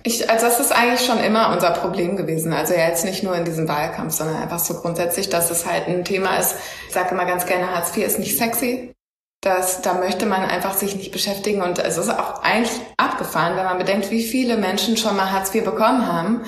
[0.08, 2.54] Ich, also das ist eigentlich schon immer unser Problem gewesen.
[2.54, 5.86] Also ja jetzt nicht nur in diesem Wahlkampf, sondern einfach so grundsätzlich, dass es halt
[5.86, 6.54] ein Thema ist.
[6.86, 8.94] Ich sage immer ganz gerne, Hartz IV ist nicht sexy.
[9.42, 11.60] Das, da möchte man einfach sich nicht beschäftigen.
[11.60, 15.54] Und es ist auch eigentlich abgefahren, wenn man bedenkt, wie viele Menschen schon mal Hartz
[15.54, 16.40] IV bekommen haben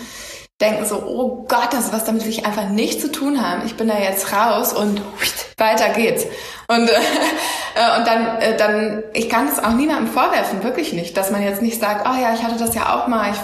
[0.61, 3.63] denken so, oh Gott, das was damit will ich einfach nichts zu tun haben.
[3.65, 5.01] Ich bin da jetzt raus und
[5.57, 6.27] weiter geht's.
[6.69, 6.89] Und,
[7.75, 11.43] äh, und dann, äh, dann, ich kann es auch niemandem vorwerfen, wirklich nicht, dass man
[11.43, 13.39] jetzt nicht sagt, oh ja, ich hatte das ja auch mal, ich,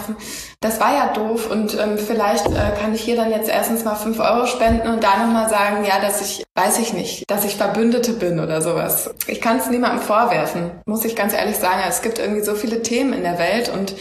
[0.59, 3.95] das war ja doof und ähm, vielleicht äh, kann ich hier dann jetzt erstens mal
[3.95, 7.55] fünf Euro spenden und da nochmal sagen, ja, dass ich, weiß ich nicht, dass ich
[7.55, 9.09] Verbündete bin oder sowas.
[9.27, 11.81] Ich kann es niemandem vorwerfen, muss ich ganz ehrlich sagen.
[11.87, 13.95] Es gibt irgendwie so viele Themen in der Welt und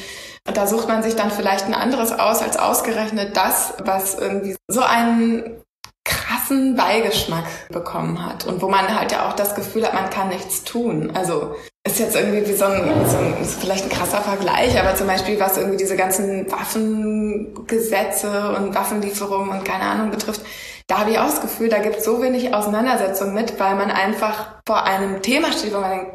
[0.53, 4.81] da sucht man sich dann vielleicht ein anderes aus als ausgerechnet das, was irgendwie so
[4.81, 5.63] einen
[6.05, 10.29] krassen Beigeschmack bekommen hat und wo man halt ja auch das Gefühl hat, man kann
[10.29, 11.11] nichts tun.
[11.15, 15.09] Also ist jetzt irgendwie wie so ein, so ein vielleicht ein krasser Vergleich, aber zum
[15.09, 20.43] Beispiel was irgendwie diese ganzen Waffengesetze und Waffenlieferungen und keine Ahnung betrifft,
[20.87, 23.91] da habe ich auch das Gefühl, da gibt es so wenig Auseinandersetzung mit, weil man
[23.91, 26.13] einfach vor einem Thema steht, wo man denkt,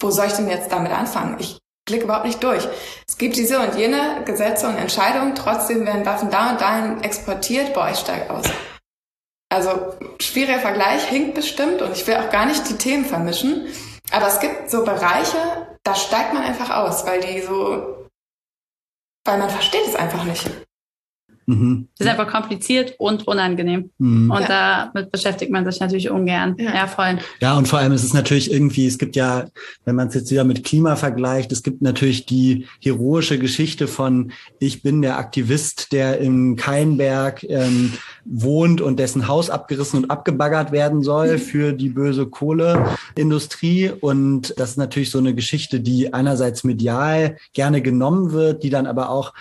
[0.00, 1.36] wo soll ich denn jetzt damit anfangen?
[1.38, 1.58] Ich
[1.90, 2.66] blicke überhaupt nicht durch.
[3.06, 7.74] Es gibt diese und jene Gesetze und Entscheidungen, trotzdem werden Waffen da und dahin exportiert,
[7.74, 8.46] boah, ich steige aus.
[9.52, 13.66] Also schwieriger Vergleich, hinkt bestimmt und ich will auch gar nicht die Themen vermischen,
[14.12, 15.36] aber es gibt so Bereiche,
[15.82, 18.06] da steigt man einfach aus, weil die so,
[19.24, 20.48] weil man versteht es einfach nicht.
[21.50, 21.88] Mhm.
[21.98, 23.90] Das ist einfach kompliziert und unangenehm.
[23.98, 24.30] Mhm.
[24.30, 24.90] Und ja.
[24.94, 26.54] damit beschäftigt man sich natürlich ungern.
[26.58, 26.74] Ja.
[26.74, 27.18] ja, voll.
[27.40, 29.46] Ja, und vor allem ist es natürlich irgendwie, es gibt ja,
[29.84, 34.32] wenn man es jetzt wieder mit Klima vergleicht, es gibt natürlich die heroische Geschichte von,
[34.60, 37.94] ich bin der Aktivist, der im Keinberg ähm,
[38.24, 41.38] wohnt und dessen Haus abgerissen und abgebaggert werden soll mhm.
[41.38, 43.90] für die böse Kohleindustrie.
[44.00, 48.86] Und das ist natürlich so eine Geschichte, die einerseits medial gerne genommen wird, die dann
[48.86, 49.32] aber auch,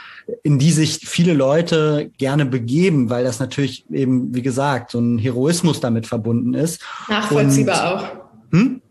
[0.42, 5.18] in die sich viele Leute gerne begeben, weil das natürlich eben, wie gesagt, so ein
[5.18, 6.82] Heroismus damit verbunden ist.
[7.08, 8.08] Nachvollziehbar Und, auch.
[8.52, 8.82] Hm?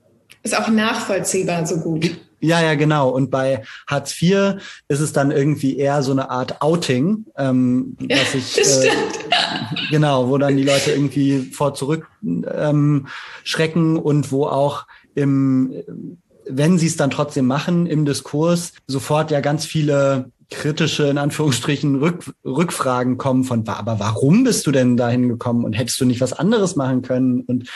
[0.43, 2.11] Ist auch nachvollziehbar so gut.
[2.41, 3.11] Ja, ja, genau.
[3.11, 4.57] Und bei Hartz IV
[4.87, 8.91] ist es dann irgendwie eher so eine Art Outing, ähm, ja, dass ich äh,
[9.91, 13.09] genau, wo dann die Leute irgendwie vor zurück ähm,
[13.43, 15.73] schrecken und wo auch im
[16.51, 21.97] wenn sie es dann trotzdem machen im Diskurs, sofort ja ganz viele kritische, in Anführungsstrichen,
[21.97, 26.21] Rück, Rückfragen kommen von, aber warum bist du denn dahin gekommen und hättest du nicht
[26.21, 27.41] was anderes machen können?
[27.43, 27.69] Und,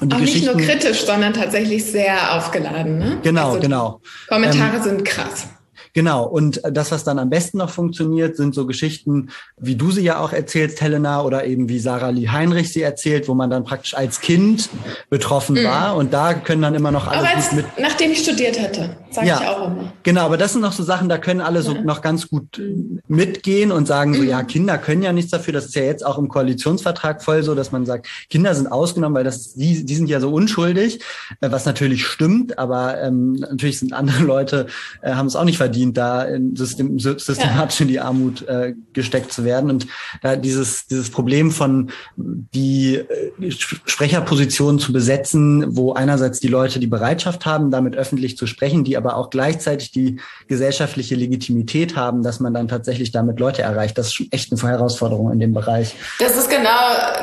[0.00, 2.98] und die Auch nicht nur kritisch, sondern tatsächlich sehr aufgeladen.
[2.98, 3.18] Ne?
[3.22, 4.00] Genau, also genau.
[4.28, 5.48] Kommentare ähm, sind krass.
[5.96, 6.24] Genau.
[6.24, 10.20] Und das, was dann am besten noch funktioniert, sind so Geschichten, wie du sie ja
[10.20, 13.96] auch erzählst, Helena, oder eben wie Sarah Lee Heinrich sie erzählt, wo man dann praktisch
[13.96, 14.68] als Kind
[15.08, 15.64] betroffen mhm.
[15.64, 15.96] war.
[15.96, 17.64] Und da können dann immer noch alle als, mit.
[17.80, 19.90] Nachdem ich studiert hatte, sage ja, ich auch immer.
[20.02, 21.80] Genau, aber das sind noch so Sachen, da können alle so ja.
[21.80, 22.60] noch ganz gut
[23.08, 24.28] mitgehen und sagen so, mhm.
[24.28, 25.54] ja, Kinder können ja nichts dafür.
[25.54, 29.16] Das ist ja jetzt auch im Koalitionsvertrag voll so, dass man sagt, Kinder sind ausgenommen,
[29.16, 31.00] weil das, die, die sind ja so unschuldig,
[31.40, 34.66] äh, was natürlich stimmt, aber ähm, natürlich sind andere Leute,
[35.00, 38.74] äh, haben es auch nicht verdient verdient, da in System, systematisch in die Armut äh,
[38.92, 39.70] gesteckt zu werden.
[39.70, 39.86] Und
[40.22, 46.86] da dieses, dieses Problem von die äh, Sprecherpositionen zu besetzen, wo einerseits die Leute die
[46.86, 52.40] Bereitschaft haben, damit öffentlich zu sprechen, die aber auch gleichzeitig die gesellschaftliche Legitimität haben, dass
[52.40, 53.98] man dann tatsächlich damit Leute erreicht.
[53.98, 55.94] Das ist schon echt eine Herausforderung in dem Bereich.
[56.18, 56.70] Das ist genau,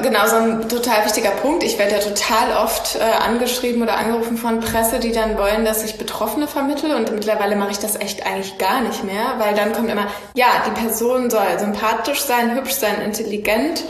[0.01, 1.63] genau so ein total wichtiger Punkt.
[1.63, 5.83] Ich werde ja total oft äh, angeschrieben oder angerufen von Presse, die dann wollen, dass
[5.83, 6.95] ich Betroffene vermittle.
[6.95, 10.47] Und mittlerweile mache ich das echt eigentlich gar nicht mehr, weil dann kommt immer, ja,
[10.65, 13.83] die Person soll sympathisch sein, hübsch sein, intelligent,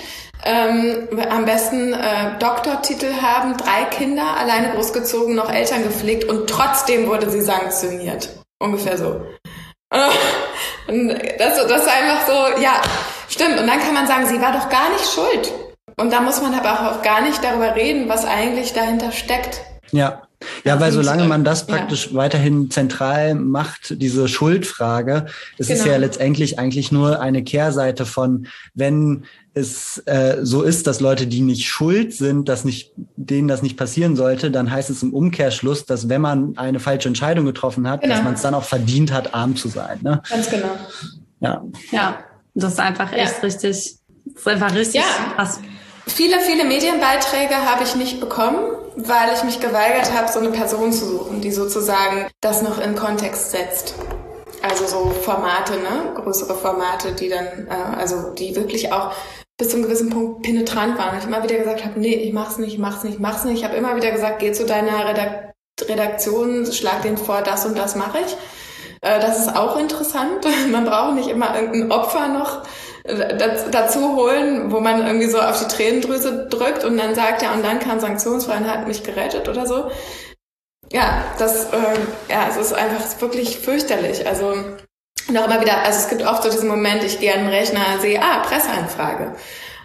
[0.45, 7.07] ähm, am besten äh, Doktortitel haben, drei Kinder, alleine großgezogen, noch Eltern gepflegt und trotzdem
[7.07, 8.29] wurde sie sanktioniert.
[8.59, 9.21] Ungefähr so.
[10.87, 12.81] Und das, das ist einfach so, ja,
[13.29, 13.59] stimmt.
[13.59, 15.53] Und dann kann man sagen, sie war doch gar nicht schuld.
[15.97, 19.61] Und da muss man aber auch gar nicht darüber reden, was eigentlich dahinter steckt.
[19.91, 20.23] Ja.
[20.63, 22.15] Ja, weil solange man das praktisch ja.
[22.15, 25.25] weiterhin zentral macht, diese Schuldfrage,
[25.57, 25.79] es genau.
[25.79, 29.23] ist ja letztendlich eigentlich nur eine Kehrseite von, wenn
[29.53, 33.77] es äh, so ist, dass Leute, die nicht schuld sind, dass nicht, denen das nicht
[33.77, 38.01] passieren sollte, dann heißt es im Umkehrschluss, dass wenn man eine falsche Entscheidung getroffen hat,
[38.01, 38.15] genau.
[38.15, 39.99] dass man es dann auch verdient hat, arm zu sein.
[40.01, 40.21] Ne?
[40.27, 40.75] Ganz genau.
[41.39, 41.63] Ja.
[41.91, 42.19] Ja,
[42.55, 43.39] das ist einfach echt ja.
[43.43, 45.33] richtig, das ist einfach richtig ja.
[45.35, 45.59] krass.
[46.07, 48.59] Viele, viele Medienbeiträge habe ich nicht bekommen,
[48.95, 52.95] weil ich mich geweigert habe, so eine Person zu suchen, die sozusagen das noch in
[52.95, 53.95] Kontext setzt.
[54.61, 56.13] Also so Formate, ne?
[56.15, 59.11] Größere Formate, die dann, äh, also die wirklich auch
[59.57, 61.17] bis zu einem gewissen Punkt penetrant waren.
[61.17, 63.59] Ich immer wieder gesagt habe, nee, ich mach's nicht, ich mach's nicht, ich mach's nicht.
[63.59, 67.77] Ich habe immer wieder gesagt, geh zu deiner Redak Redaktion, schlag denen vor, das und
[67.77, 68.37] das mache ich.
[69.01, 70.45] Äh, das ist auch interessant.
[70.71, 72.63] Man braucht nicht immer irgendein Opfer noch
[73.03, 77.63] dazu holen, wo man irgendwie so auf die Tränendrüse drückt und dann sagt, ja, und
[77.63, 79.91] dann kam sanktionsfrei und hat mich gerettet oder so.
[80.91, 81.97] Ja, das, äh,
[82.29, 84.25] ja, es ist einfach wirklich fürchterlich.
[84.27, 84.53] Also
[85.29, 87.99] auch immer wieder, also es gibt oft so diesen Moment, ich gehe an den Rechner,
[87.99, 89.35] sehe, ah, Presseanfrage.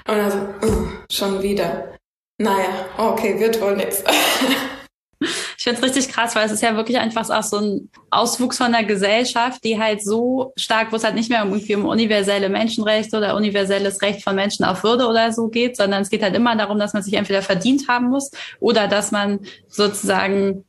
[0.07, 1.95] Und dann so, uh, schon wieder.
[2.39, 4.05] Naja, okay, wird wohl nix.
[5.21, 8.59] Ich finde es richtig krass, weil es ist ja wirklich einfach auch so ein Auswuchs
[8.59, 12.49] von der Gesellschaft, die halt so stark, wo es halt nicht mehr irgendwie um universelle
[12.49, 16.37] Menschenrechte oder universelles Recht von Menschen auf Würde oder so geht, sondern es geht halt
[16.37, 20.65] immer darum, dass man sich entweder verdient haben muss oder dass man sozusagen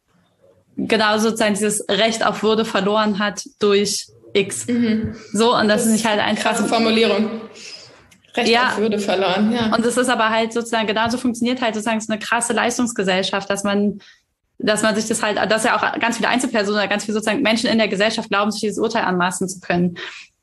[0.75, 4.67] genau sozusagen dieses Recht auf Würde verloren hat durch X.
[4.67, 5.15] Mhm.
[5.33, 6.55] So, und das, das ist nicht halt einfach.
[6.55, 7.41] Formulierung.
[8.35, 8.69] Recht ja.
[8.69, 9.75] auf Würde verloren, ja.
[9.75, 13.63] Und es ist aber halt sozusagen, genauso funktioniert halt sozusagen so eine krasse Leistungsgesellschaft, dass
[13.63, 13.99] man
[14.59, 17.69] dass man sich das halt, dass ja auch ganz viele Einzelpersonen, ganz viele sozusagen Menschen
[17.69, 19.97] in der Gesellschaft glauben, sich dieses Urteil anmaßen zu können.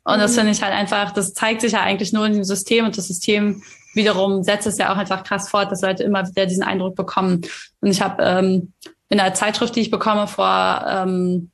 [0.04, 0.36] Und das mhm.
[0.36, 3.08] finde ich halt einfach, das zeigt sich ja eigentlich nur in dem System und das
[3.08, 3.62] System
[3.94, 7.42] wiederum setzt es ja auch einfach krass fort, dass Leute immer wieder diesen Eindruck bekommen.
[7.80, 8.72] Und ich habe ähm,
[9.08, 11.50] in der Zeitschrift, die ich bekomme vor ähm,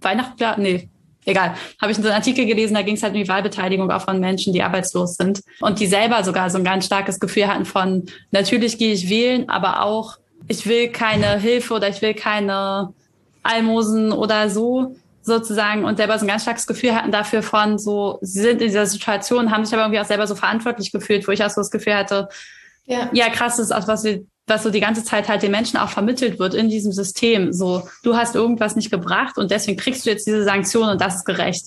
[0.00, 0.88] Weihnachten, nee,
[1.26, 4.02] egal, habe ich so einen Artikel gelesen, da ging es halt um die Wahlbeteiligung auch
[4.02, 7.64] von Menschen, die arbeitslos sind und die selber sogar so ein ganz starkes Gefühl hatten
[7.64, 12.92] von, natürlich gehe ich wählen, aber auch ich will keine Hilfe oder ich will keine
[13.42, 18.18] Almosen oder so sozusagen und selber so ein ganz starkes Gefühl hatten dafür von so,
[18.22, 21.32] sie sind in dieser Situation, haben sich aber irgendwie auch selber so verantwortlich gefühlt, wo
[21.32, 22.28] ich auch so das Gefühl hatte,
[22.86, 24.04] ja, ja krass, das ist auch was
[24.46, 27.52] was so die ganze Zeit halt den Menschen auch vermittelt wird in diesem System.
[27.52, 31.16] So, du hast irgendwas nicht gebracht und deswegen kriegst du jetzt diese Sanktion und das
[31.16, 31.66] ist gerecht.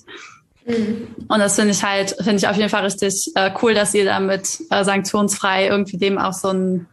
[0.66, 1.08] Mhm.
[1.28, 4.06] Und das finde ich halt, finde ich auf jeden Fall richtig äh, cool, dass ihr
[4.06, 6.88] damit äh, sanktionsfrei irgendwie dem auch so ein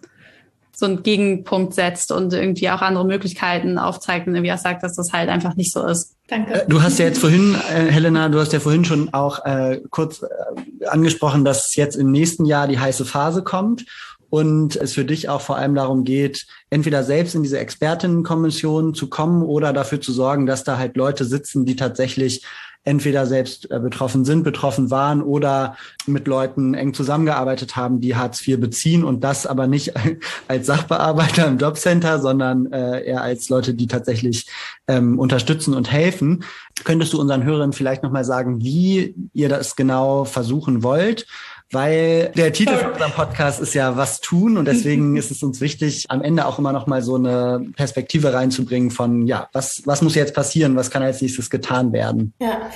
[0.80, 4.96] so einen Gegenpunkt setzt und irgendwie auch andere Möglichkeiten aufzeigt und irgendwie auch sagt, dass
[4.96, 6.16] das halt einfach nicht so ist.
[6.26, 6.62] Danke.
[6.62, 9.80] Äh, du hast ja jetzt vorhin, äh, Helena, du hast ja vorhin schon auch äh,
[9.90, 13.84] kurz äh, angesprochen, dass jetzt im nächsten Jahr die heiße Phase kommt
[14.30, 19.10] und es für dich auch vor allem darum geht, entweder selbst in diese Expertinnenkommission zu
[19.10, 22.44] kommen oder dafür zu sorgen, dass da halt Leute sitzen, die tatsächlich
[22.84, 25.76] entweder selbst äh, betroffen sind, betroffen waren oder
[26.06, 29.92] mit Leuten eng zusammengearbeitet haben, die Hartz IV beziehen und das aber nicht
[30.48, 34.46] als Sachbearbeiter im Jobcenter, sondern äh, eher als Leute, die tatsächlich
[34.88, 36.44] ähm, unterstützen und helfen.
[36.84, 41.26] Könntest du unseren Hörern vielleicht nochmal sagen, wie ihr das genau versuchen wollt?
[41.72, 45.60] Weil der Titel von unserem Podcast ist ja was tun und deswegen ist es uns
[45.60, 50.02] wichtig, am Ende auch immer noch mal so eine Perspektive reinzubringen von, ja, was, was
[50.02, 52.34] muss jetzt passieren, was kann als nächstes getan werden?
[52.40, 52.70] Ja,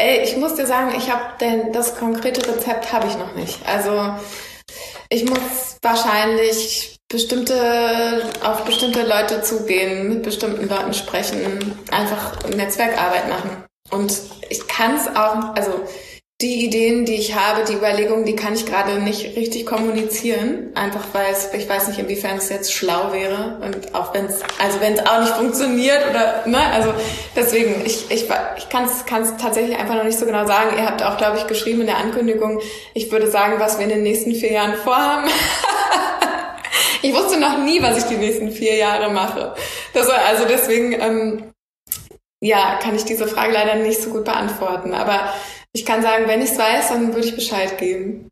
[0.00, 3.58] Ey, ich muss dir sagen, ich habe denn das konkrete Rezept habe ich noch nicht.
[3.66, 4.14] Also
[5.08, 13.64] ich muss wahrscheinlich bestimmte auf bestimmte Leute zugehen, mit bestimmten Leuten sprechen, einfach Netzwerkarbeit machen.
[13.90, 14.12] Und
[14.50, 15.72] ich kann es auch, also
[16.40, 21.06] die Ideen, die ich habe, die Überlegungen, die kann ich gerade nicht richtig kommunizieren, einfach
[21.12, 24.80] weil es, ich weiß nicht, inwiefern es jetzt schlau wäre und auch wenn es, also
[24.80, 26.94] wenn es auch nicht funktioniert oder, ne, also
[27.34, 30.76] deswegen, ich, ich, ich kann es tatsächlich einfach noch nicht so genau sagen.
[30.78, 32.60] Ihr habt auch, glaube ich, geschrieben in der Ankündigung,
[32.94, 35.28] ich würde sagen, was wir in den nächsten vier Jahren vorhaben.
[37.02, 39.56] ich wusste noch nie, was ich die nächsten vier Jahre mache.
[39.92, 41.52] Das war, also deswegen, ähm,
[42.40, 45.32] ja, kann ich diese Frage leider nicht so gut beantworten, aber
[45.72, 48.28] ich kann sagen, wenn ich es weiß, dann würde ich Bescheid geben.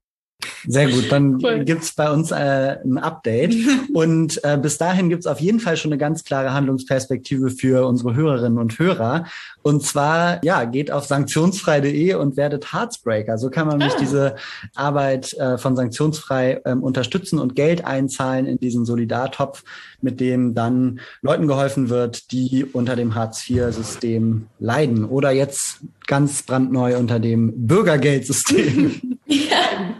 [0.66, 1.64] Sehr gut, dann cool.
[1.64, 3.54] gibt's bei uns äh, ein Update.
[3.94, 8.14] und äh, bis dahin gibt's auf jeden Fall schon eine ganz klare Handlungsperspektive für unsere
[8.14, 9.26] Hörerinnen und Hörer.
[9.62, 13.36] Und zwar, ja, geht auf sanktionsfrei.de und werdet Heartsbreaker.
[13.38, 13.90] So kann man ah.
[14.00, 14.36] diese
[14.74, 19.64] Arbeit äh, von Sanktionsfrei ähm, unterstützen und Geld einzahlen in diesen Solidartopf,
[20.00, 26.96] mit dem dann Leuten geholfen wird, die unter dem Hartz-IV-System leiden oder jetzt ganz brandneu
[26.96, 29.18] unter dem Bürgergeldsystem.
[29.26, 29.96] ja.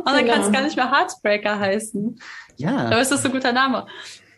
[0.00, 0.34] Und dann genau.
[0.34, 2.20] kann es gar nicht mehr Heartbreaker heißen.
[2.56, 2.86] Ja.
[2.86, 3.86] Aber ist das ein guter Name.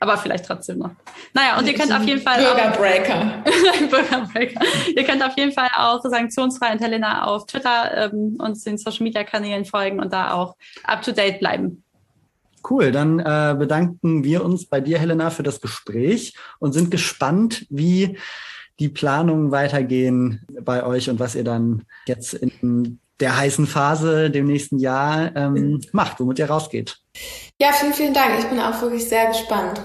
[0.02, 0.90] Aber vielleicht trotzdem noch.
[1.32, 2.38] Naja, und ihr könnt auf jeden Fall.
[2.42, 3.44] Bürgerbreaker.
[3.88, 4.60] Bürgerbreaker.
[4.96, 9.04] ihr könnt auf jeden Fall auch sanktionsfrei und Helena auf Twitter ähm, uns den Social
[9.04, 11.84] Media Kanälen folgen und da auch up to date bleiben.
[12.68, 17.66] Cool, dann äh, bedanken wir uns bei dir, Helena, für das Gespräch und sind gespannt,
[17.70, 18.18] wie
[18.80, 24.46] die Planungen weitergehen bei euch und was ihr dann jetzt in der heißen Phase dem
[24.46, 26.98] nächsten Jahr ähm, macht, womit ihr rausgeht.
[27.60, 28.40] Ja, vielen, vielen Dank.
[28.40, 29.80] Ich bin auch wirklich sehr gespannt.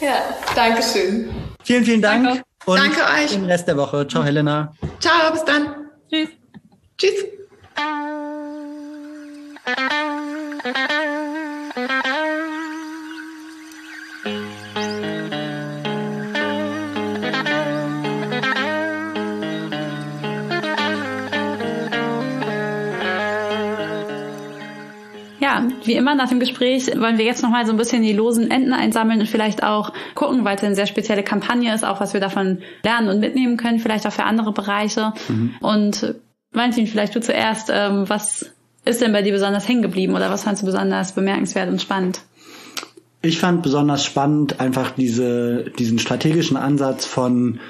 [0.00, 0.14] ja,
[0.56, 1.30] danke schön.
[1.62, 2.24] Vielen, vielen Dank.
[2.24, 2.42] Danke.
[2.66, 3.30] Und danke euch.
[3.30, 4.06] Den Rest der Woche.
[4.08, 4.72] Ciao, Helena.
[4.98, 5.88] Ciao, bis dann.
[6.10, 6.30] Tschüss.
[6.98, 7.24] Tschüss.
[25.86, 28.72] Wie immer nach dem Gespräch wollen wir jetzt nochmal so ein bisschen die losen Enden
[28.72, 32.20] einsammeln und vielleicht auch gucken, weil es eine sehr spezielle Kampagne ist, auch was wir
[32.20, 35.12] davon lernen und mitnehmen können, vielleicht auch für andere Bereiche.
[35.28, 35.54] Mhm.
[35.60, 36.14] Und
[36.52, 38.50] Valentin, vielleicht du zuerst, ähm, was
[38.84, 42.22] ist denn bei dir besonders hängen geblieben oder was fandst du besonders bemerkenswert und spannend?
[43.22, 47.60] Ich fand besonders spannend einfach diese, diesen strategischen Ansatz von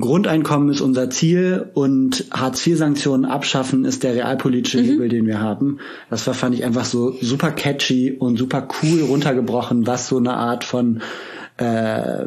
[0.00, 4.86] Grundeinkommen ist unser Ziel und Hartz-IV-Sanktionen abschaffen ist der realpolitische mhm.
[4.86, 5.78] Hebel, den wir haben.
[6.10, 10.34] Das war, fand ich einfach so super catchy und super cool runtergebrochen, was so eine
[10.34, 11.00] Art von
[11.58, 12.26] äh,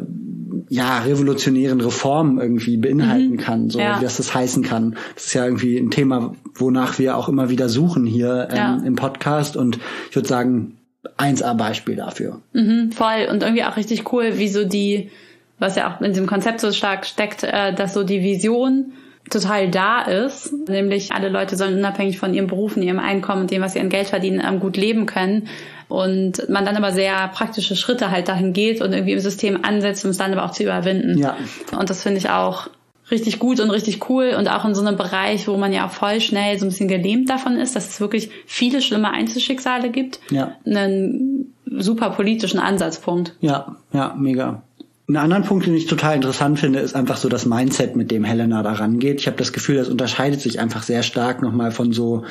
[0.70, 3.36] ja, revolutionären Reformen irgendwie beinhalten mhm.
[3.36, 3.98] kann, so ja.
[3.98, 4.96] wie das das heißen kann.
[5.14, 8.82] Das ist ja irgendwie ein Thema, wonach wir auch immer wieder suchen hier ähm, ja.
[8.82, 10.78] im Podcast und ich würde sagen,
[11.18, 12.40] 1A-Beispiel dafür.
[12.54, 15.10] Mhm, voll und irgendwie auch richtig cool, wie so die
[15.58, 18.92] was ja auch in diesem Konzept so stark steckt, äh, dass so die Vision
[19.30, 23.62] total da ist, nämlich alle Leute sollen unabhängig von ihrem Berufen, ihrem Einkommen und dem,
[23.62, 25.48] was sie an Geld verdienen, ähm, gut leben können.
[25.88, 30.04] Und man dann aber sehr praktische Schritte halt dahin geht und irgendwie im System ansetzt,
[30.04, 31.18] um es dann aber auch zu überwinden.
[31.18, 31.36] Ja.
[31.78, 32.68] Und das finde ich auch
[33.10, 35.90] richtig gut und richtig cool und auch in so einem Bereich, wo man ja auch
[35.90, 40.20] voll schnell so ein bisschen gelähmt davon ist, dass es wirklich viele schlimme Einzelschicksale gibt.
[40.30, 40.56] Ja.
[40.66, 43.34] Einen super politischen Ansatzpunkt.
[43.40, 44.62] Ja, ja, mega.
[45.08, 48.24] Einen anderen Punkt, den ich total interessant finde, ist einfach so das Mindset, mit dem
[48.24, 49.20] Helena da rangeht.
[49.20, 52.24] Ich habe das Gefühl, das unterscheidet sich einfach sehr stark nochmal von so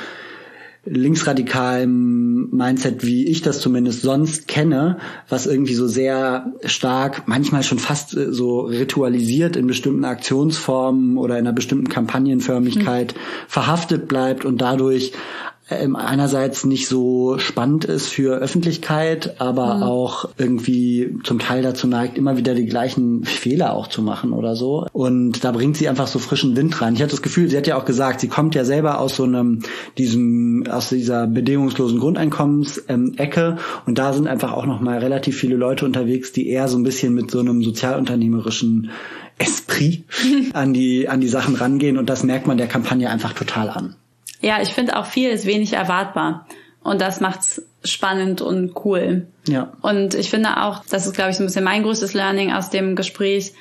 [0.86, 7.80] linksradikalem Mindset, wie ich das zumindest sonst kenne, was irgendwie so sehr stark, manchmal schon
[7.80, 13.20] fast äh, so ritualisiert in bestimmten Aktionsformen oder in einer bestimmten Kampagnenförmigkeit mhm.
[13.48, 15.14] verhaftet bleibt und dadurch
[15.70, 19.84] einerseits nicht so spannend ist für Öffentlichkeit, aber mhm.
[19.84, 24.56] auch irgendwie zum Teil dazu neigt, immer wieder die gleichen Fehler auch zu machen oder
[24.56, 24.88] so.
[24.94, 26.94] Und da bringt sie einfach so frischen Wind rein.
[26.94, 29.24] Ich hatte das Gefühl, sie hat ja auch gesagt, sie kommt ja selber aus so
[29.24, 29.60] einem,
[29.98, 35.86] diesem, aus dieser bedingungslosen Grundeinkommens-Ecke ähm, und da sind einfach auch nochmal relativ viele Leute
[35.86, 38.92] unterwegs, die eher so ein bisschen mit so einem sozialunternehmerischen
[39.38, 40.06] Esprit
[40.54, 43.96] an die, an die Sachen rangehen und das merkt man der Kampagne einfach total an.
[44.42, 46.48] Ja, ich finde auch viel ist wenig erwartbar.
[46.84, 49.28] Und das macht's spannend und cool.
[49.48, 49.74] Ja.
[49.82, 52.70] Und ich finde auch, das ist, glaube ich, so ein bisschen mein größtes Learning aus
[52.70, 53.54] dem Gespräch,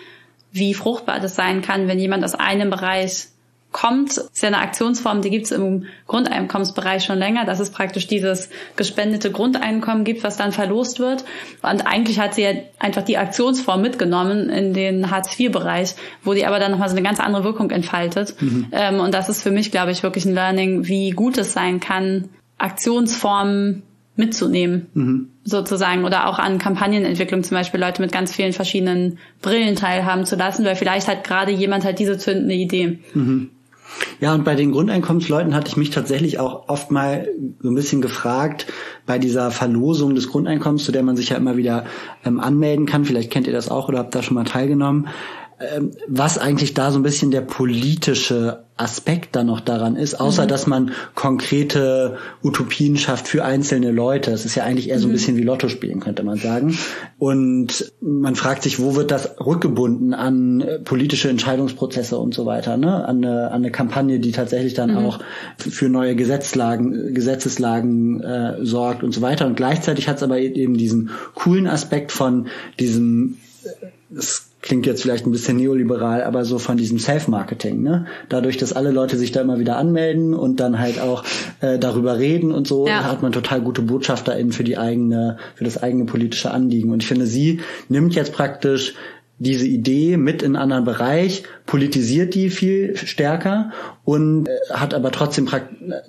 [0.53, 3.29] wie fruchtbar das sein kann, wenn jemand aus einem Bereich
[3.73, 8.07] kommt, ist ja eine Aktionsform, die gibt es im Grundeinkommensbereich schon länger, dass es praktisch
[8.07, 11.25] dieses gespendete Grundeinkommen gibt, was dann verlost wird.
[11.63, 15.95] Und eigentlich hat sie ja einfach die Aktionsform mitgenommen in den Hartz-IV-Bereich,
[16.25, 18.41] wo die aber dann nochmal so eine ganz andere Wirkung entfaltet.
[18.41, 18.69] Mhm.
[18.73, 21.79] Ähm, und das ist für mich, glaube ich, wirklich ein Learning, wie gut es sein
[21.79, 23.83] kann, Aktionsformen
[24.17, 25.31] mitzunehmen, mhm.
[25.45, 30.37] sozusagen, oder auch an Kampagnenentwicklung zum Beispiel Leute mit ganz vielen verschiedenen Brillen teilhaben zu
[30.37, 33.01] lassen, weil vielleicht hat gerade jemand halt diese zündende Idee.
[33.13, 33.51] Mhm.
[34.21, 37.29] Ja, und bei den Grundeinkommensleuten hatte ich mich tatsächlich auch oft mal
[37.61, 38.67] so ein bisschen gefragt,
[39.05, 41.85] bei dieser Verlosung des Grundeinkommens, zu der man sich ja immer wieder
[42.25, 45.09] ähm, anmelden kann, vielleicht kennt ihr das auch oder habt da schon mal teilgenommen,
[46.07, 50.49] was eigentlich da so ein bisschen der politische Aspekt dann noch daran ist, außer mhm.
[50.49, 54.31] dass man konkrete Utopien schafft für einzelne Leute.
[54.31, 55.15] Das ist ja eigentlich eher so ein mhm.
[55.15, 56.77] bisschen wie Lotto spielen, könnte man sagen.
[57.19, 62.77] Und man fragt sich, wo wird das rückgebunden an äh, politische Entscheidungsprozesse und so weiter,
[62.77, 63.07] ne?
[63.07, 64.99] An eine, an eine Kampagne, die tatsächlich dann mhm.
[64.99, 65.21] auch
[65.57, 69.47] für neue Gesetzlagen, Gesetzeslagen äh, sorgt und so weiter.
[69.47, 72.49] Und gleichzeitig hat es aber eben diesen coolen Aspekt von
[72.79, 73.39] diesem
[74.15, 78.07] es klingt jetzt vielleicht ein bisschen neoliberal, aber so von diesem Self-Marketing, ne?
[78.29, 81.23] Dadurch, dass alle Leute sich da immer wieder anmelden und dann halt auch
[81.61, 83.05] äh, darüber reden und so, ja.
[83.05, 86.91] hat man total gute BotschafterInnen für die eigene, für das eigene politische Anliegen.
[86.91, 88.95] Und ich finde, sie nimmt jetzt praktisch
[89.39, 93.71] diese Idee mit in einen anderen Bereich, politisiert die viel stärker
[94.05, 95.49] und äh, hat aber trotzdem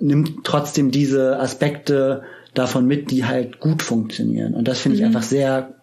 [0.00, 2.22] nimmt trotzdem diese Aspekte
[2.54, 4.54] davon mit, die halt gut funktionieren.
[4.54, 5.08] Und das finde ich mhm.
[5.08, 5.74] einfach sehr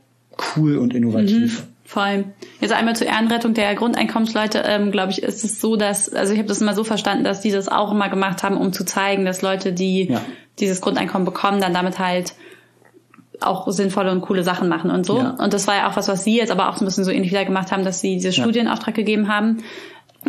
[0.57, 1.61] cool und innovativ.
[1.61, 1.74] Mhm.
[1.85, 2.25] Voll.
[2.59, 6.39] Jetzt einmal zur Ehrenrettung der Grundeinkommensleute, ähm, glaube ich, ist es so, dass, also ich
[6.39, 9.23] habe das immer so verstanden, dass die das auch immer gemacht haben, um zu zeigen,
[9.23, 10.21] dass Leute, die ja.
[10.59, 12.33] dieses Grundeinkommen bekommen, dann damit halt
[13.39, 15.19] auch sinnvolle und coole Sachen machen und so.
[15.19, 15.29] Ja.
[15.31, 17.11] Und das war ja auch was, was sie jetzt aber auch so ein bisschen so
[17.11, 19.63] ähnlich wieder gemacht haben, dass sie diese Studienauftrag gegeben haben,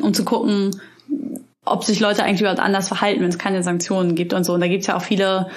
[0.00, 0.78] um zu gucken,
[1.64, 4.52] ob sich Leute eigentlich überhaupt anders verhalten, wenn es keine Sanktionen gibt und so.
[4.52, 5.48] Und da gibt's ja auch viele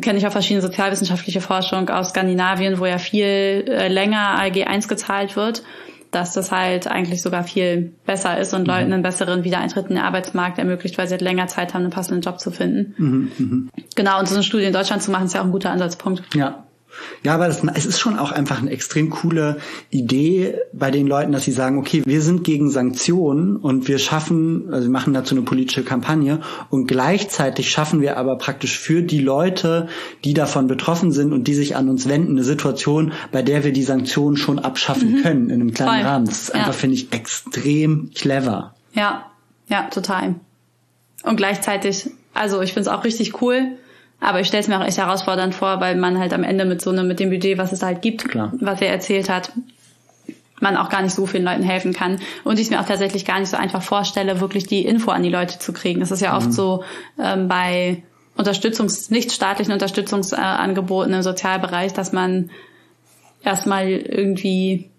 [0.00, 3.26] kenne ich auch verschiedene sozialwissenschaftliche Forschung aus Skandinavien, wo ja viel
[3.68, 5.62] äh, länger ALG 1 gezahlt wird,
[6.10, 8.66] dass das halt eigentlich sogar viel besser ist und mhm.
[8.66, 11.90] Leuten einen besseren Wiedereintritt in den Arbeitsmarkt ermöglicht, weil sie halt länger Zeit haben, einen
[11.90, 12.94] passenden Job zu finden.
[12.98, 13.82] Mhm, mh.
[13.94, 16.22] Genau, und so eine Studie in Deutschland zu machen, ist ja auch ein guter Ansatzpunkt.
[16.34, 16.65] Ja.
[17.22, 19.58] Ja, aber das, es ist schon auch einfach eine extrem coole
[19.90, 24.72] Idee bei den Leuten, dass sie sagen, okay, wir sind gegen Sanktionen und wir schaffen,
[24.72, 26.40] also wir machen dazu eine politische Kampagne
[26.70, 29.88] und gleichzeitig schaffen wir aber praktisch für die Leute,
[30.24, 33.72] die davon betroffen sind und die sich an uns wenden, eine Situation, bei der wir
[33.72, 35.22] die Sanktionen schon abschaffen mhm.
[35.22, 36.10] können in einem kleinen Voll.
[36.10, 36.26] Rahmen.
[36.26, 38.74] Das ist einfach, finde ich, extrem clever.
[38.92, 39.30] Ja,
[39.68, 40.36] ja, total.
[41.22, 43.76] Und gleichzeitig, also ich finde es auch richtig cool,
[44.20, 46.80] aber ich stelle es mir auch echt herausfordernd vor, weil man halt am Ende mit
[46.80, 48.52] so einem, mit dem Budget, was es halt gibt, Klar.
[48.60, 49.52] was er erzählt hat,
[50.60, 52.18] man auch gar nicht so vielen Leuten helfen kann.
[52.44, 55.28] Und ich mir auch tatsächlich gar nicht so einfach vorstelle, wirklich die Info an die
[55.28, 56.00] Leute zu kriegen.
[56.00, 56.52] Das ist ja oft mhm.
[56.52, 56.84] so
[57.22, 58.02] ähm, bei
[58.38, 62.50] Unterstützungs-, nicht staatlichen Unterstützungsangeboten im Sozialbereich, dass man
[63.42, 64.90] erstmal irgendwie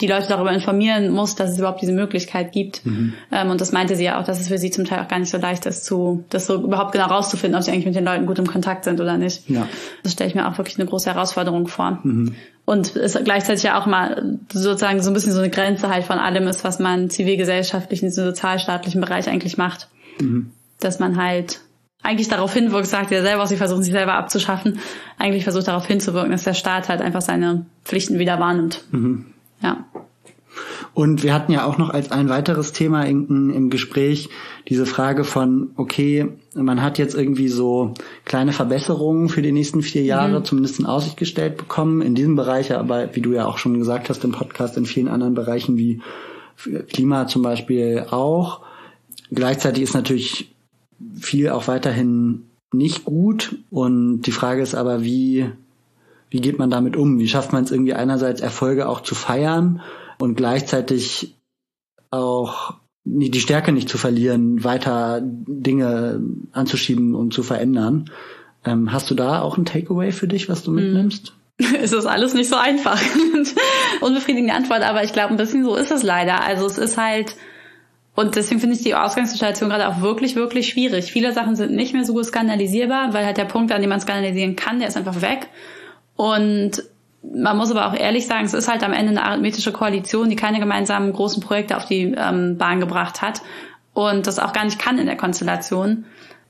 [0.00, 2.86] die Leute darüber informieren muss, dass es überhaupt diese Möglichkeit gibt.
[2.86, 3.14] Mhm.
[3.32, 5.18] Ähm, und das meinte sie ja auch, dass es für sie zum Teil auch gar
[5.18, 8.04] nicht so leicht ist, zu, das so überhaupt genau rauszufinden, ob sie eigentlich mit den
[8.04, 9.48] Leuten gut im Kontakt sind oder nicht.
[9.48, 9.66] Ja.
[10.02, 11.98] Das stelle ich mir auch wirklich eine große Herausforderung vor.
[12.02, 12.34] Mhm.
[12.64, 16.18] Und es gleichzeitig ja auch mal sozusagen so ein bisschen so eine Grenze halt von
[16.18, 19.88] allem ist, was man zivilgesellschaftlich in diesem sozialstaatlichen Bereich eigentlich macht.
[20.20, 20.52] Mhm.
[20.78, 21.60] Dass man halt
[22.02, 24.78] eigentlich darauf hinwirkt, sagt er selber, sie versuchen sich selber abzuschaffen,
[25.18, 28.84] eigentlich versucht darauf hinzuwirken, dass der Staat halt einfach seine Pflichten wieder wahrnimmt.
[28.92, 29.26] Mhm.
[29.62, 29.86] Ja.
[30.94, 34.30] Und wir hatten ja auch noch als ein weiteres Thema in, im Gespräch
[34.68, 37.94] diese Frage von, okay, man hat jetzt irgendwie so
[38.24, 40.44] kleine Verbesserungen für die nächsten vier Jahre mhm.
[40.44, 44.10] zumindest in Aussicht gestellt bekommen, in diesem Bereich, aber wie du ja auch schon gesagt
[44.10, 46.00] hast im Podcast, in vielen anderen Bereichen wie
[46.88, 48.62] Klima zum Beispiel auch.
[49.30, 50.52] Gleichzeitig ist natürlich
[51.14, 55.50] viel auch weiterhin nicht gut und die Frage ist aber, wie
[56.30, 57.18] wie geht man damit um?
[57.18, 59.80] Wie schafft man es irgendwie einerseits Erfolge auch zu feiern
[60.18, 61.36] und gleichzeitig
[62.10, 62.74] auch
[63.04, 66.20] die Stärke nicht zu verlieren, weiter Dinge
[66.52, 68.10] anzuschieben und zu verändern.
[68.64, 71.32] Ähm, hast du da auch ein Takeaway für dich, was du mitnimmst?
[71.80, 73.00] es ist alles nicht so einfach.
[74.00, 76.44] Unbefriedigende Antwort, aber ich glaube, ein bisschen so ist es leider.
[76.44, 77.34] Also es ist halt,
[78.14, 81.10] und deswegen finde ich die Ausgangssituation gerade auch wirklich, wirklich schwierig.
[81.10, 84.56] Viele Sachen sind nicht mehr so skandalisierbar, weil halt der Punkt, an dem man skandalisieren
[84.56, 85.48] kann, der ist einfach weg.
[86.18, 86.82] Und
[87.22, 90.34] man muss aber auch ehrlich sagen, es ist halt am Ende eine arithmetische Koalition, die
[90.34, 93.40] keine gemeinsamen großen Projekte auf die ähm, Bahn gebracht hat
[93.94, 96.06] und das auch gar nicht kann in der Konstellation.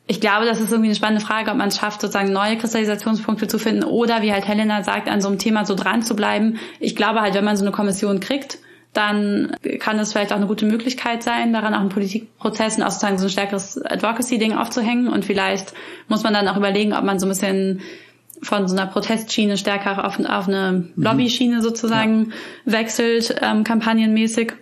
[0.06, 3.46] Ich glaube, das ist irgendwie eine spannende Frage, ob man es schafft, sozusagen neue Kristallisationspunkte
[3.46, 6.58] zu finden oder, wie halt Helena sagt, an so einem Thema so dran zu bleiben.
[6.80, 8.58] Ich glaube halt, wenn man so eine Kommission kriegt,
[8.94, 13.18] dann kann es vielleicht auch eine gute Möglichkeit sein, daran auch in Politikprozessen auch sozusagen
[13.18, 15.08] so ein stärkeres Advocacy-Ding aufzuhängen.
[15.08, 15.74] Und vielleicht
[16.08, 17.82] muss man dann auch überlegen, ob man so ein bisschen
[18.42, 21.02] von so einer Protestschiene stärker auf, auf eine mhm.
[21.02, 22.32] Lobbyschiene sozusagen
[22.64, 22.72] ja.
[22.72, 24.52] wechselt, ähm, kampagnenmäßig.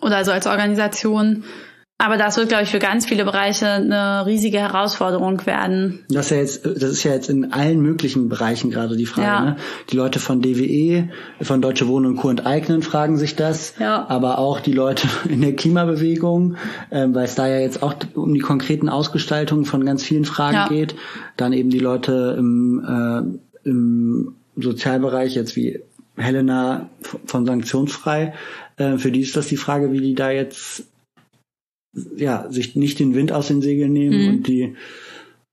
[0.00, 1.44] Oder also als Organisation.
[1.96, 6.04] Aber das wird, glaube ich, für ganz viele Bereiche eine riesige Herausforderung werden.
[6.08, 9.26] Das ist ja jetzt, das ist ja jetzt in allen möglichen Bereichen gerade die Frage.
[9.26, 9.44] Ja.
[9.44, 9.56] Ne?
[9.90, 11.08] Die Leute von DWE,
[11.40, 12.30] von Deutsche Wohnen und Co.
[12.30, 13.74] enteignen, fragen sich das.
[13.78, 14.06] Ja.
[14.08, 16.56] Aber auch die Leute in der Klimabewegung,
[16.90, 20.56] äh, weil es da ja jetzt auch um die konkreten Ausgestaltungen von ganz vielen Fragen
[20.56, 20.68] ja.
[20.68, 20.96] geht.
[21.36, 25.80] Dann eben die Leute im, äh, im Sozialbereich, jetzt wie
[26.16, 26.90] Helena
[27.24, 28.34] von Sanktionsfrei.
[28.76, 30.84] Äh, für die ist das die Frage, wie die da jetzt
[32.16, 34.28] ja, sich nicht den Wind aus den Segeln nehmen mhm.
[34.30, 34.74] und die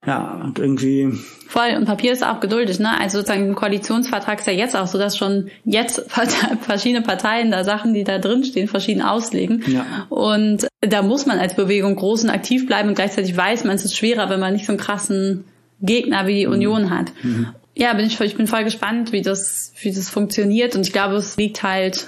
[0.06, 1.12] ja, und irgendwie.
[1.48, 3.00] Voll, und Papier ist auch geduldig, ne?
[3.00, 6.04] Also sozusagen im Koalitionsvertrag ist ja jetzt auch so, dass schon jetzt
[6.62, 9.64] verschiedene Parteien da Sachen, die da drin stehen, verschieden auslegen.
[9.68, 10.08] Ja.
[10.10, 13.86] Und da muss man als Bewegung groß und aktiv bleiben und gleichzeitig weiß man, es
[13.86, 15.44] ist schwerer, wenn man nicht so einen krassen
[15.82, 16.54] Gegner wie die mhm.
[16.54, 17.12] Union hat.
[17.22, 17.50] Mhm.
[17.76, 20.76] Ja, bin ich, ich bin voll gespannt, wie das, wie das funktioniert.
[20.76, 22.08] Und ich glaube, es liegt halt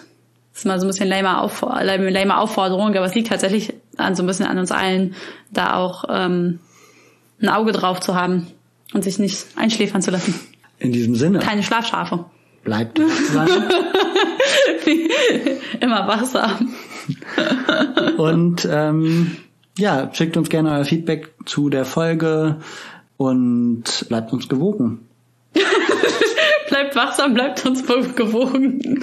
[0.54, 4.16] das ist mal so ein bisschen lame, Auf lame Aufforderung, aber es liegt tatsächlich an
[4.16, 5.16] so ein bisschen an uns allen,
[5.52, 6.60] da auch ähm,
[7.41, 8.48] ein Auge drauf zu haben
[8.94, 10.39] und sich nicht einschläfern zu lassen.
[10.80, 11.39] In diesem Sinne.
[11.39, 12.26] Keine Schlafschafe.
[12.64, 13.48] Bleibt wachsam.
[15.82, 16.74] Immer wachsam.
[18.18, 19.38] und ähm,
[19.78, 22.58] ja, schickt uns gerne euer Feedback zu der Folge
[23.18, 25.08] und bleibt uns gewogen
[26.74, 28.80] bleibt wachsam, bleibt uns gewogen.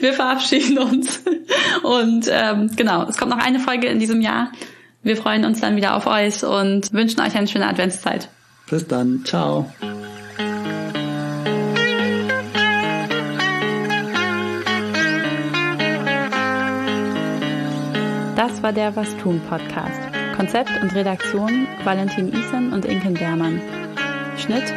[0.00, 1.24] Wir verabschieden uns.
[1.82, 4.52] Und ähm, genau, es kommt noch eine Folge in diesem Jahr.
[5.02, 8.28] Wir freuen uns dann wieder auf euch und wünschen euch eine schöne Adventszeit.
[8.70, 9.24] Bis dann.
[9.24, 9.68] Ciao.
[18.36, 20.00] Das war der Was tun Podcast.
[20.36, 23.60] Konzept und Redaktion Valentin Isen und Inken Bermann.
[24.36, 24.72] Schnitt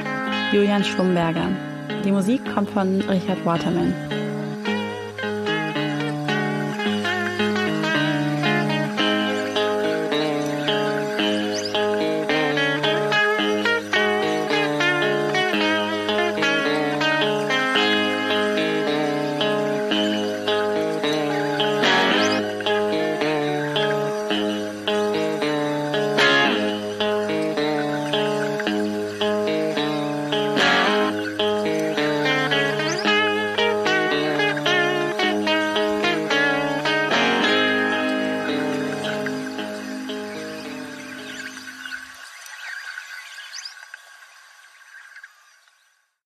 [0.51, 1.47] Julian Schlumberger.
[2.03, 3.93] Die Musik kommt von Richard Waterman.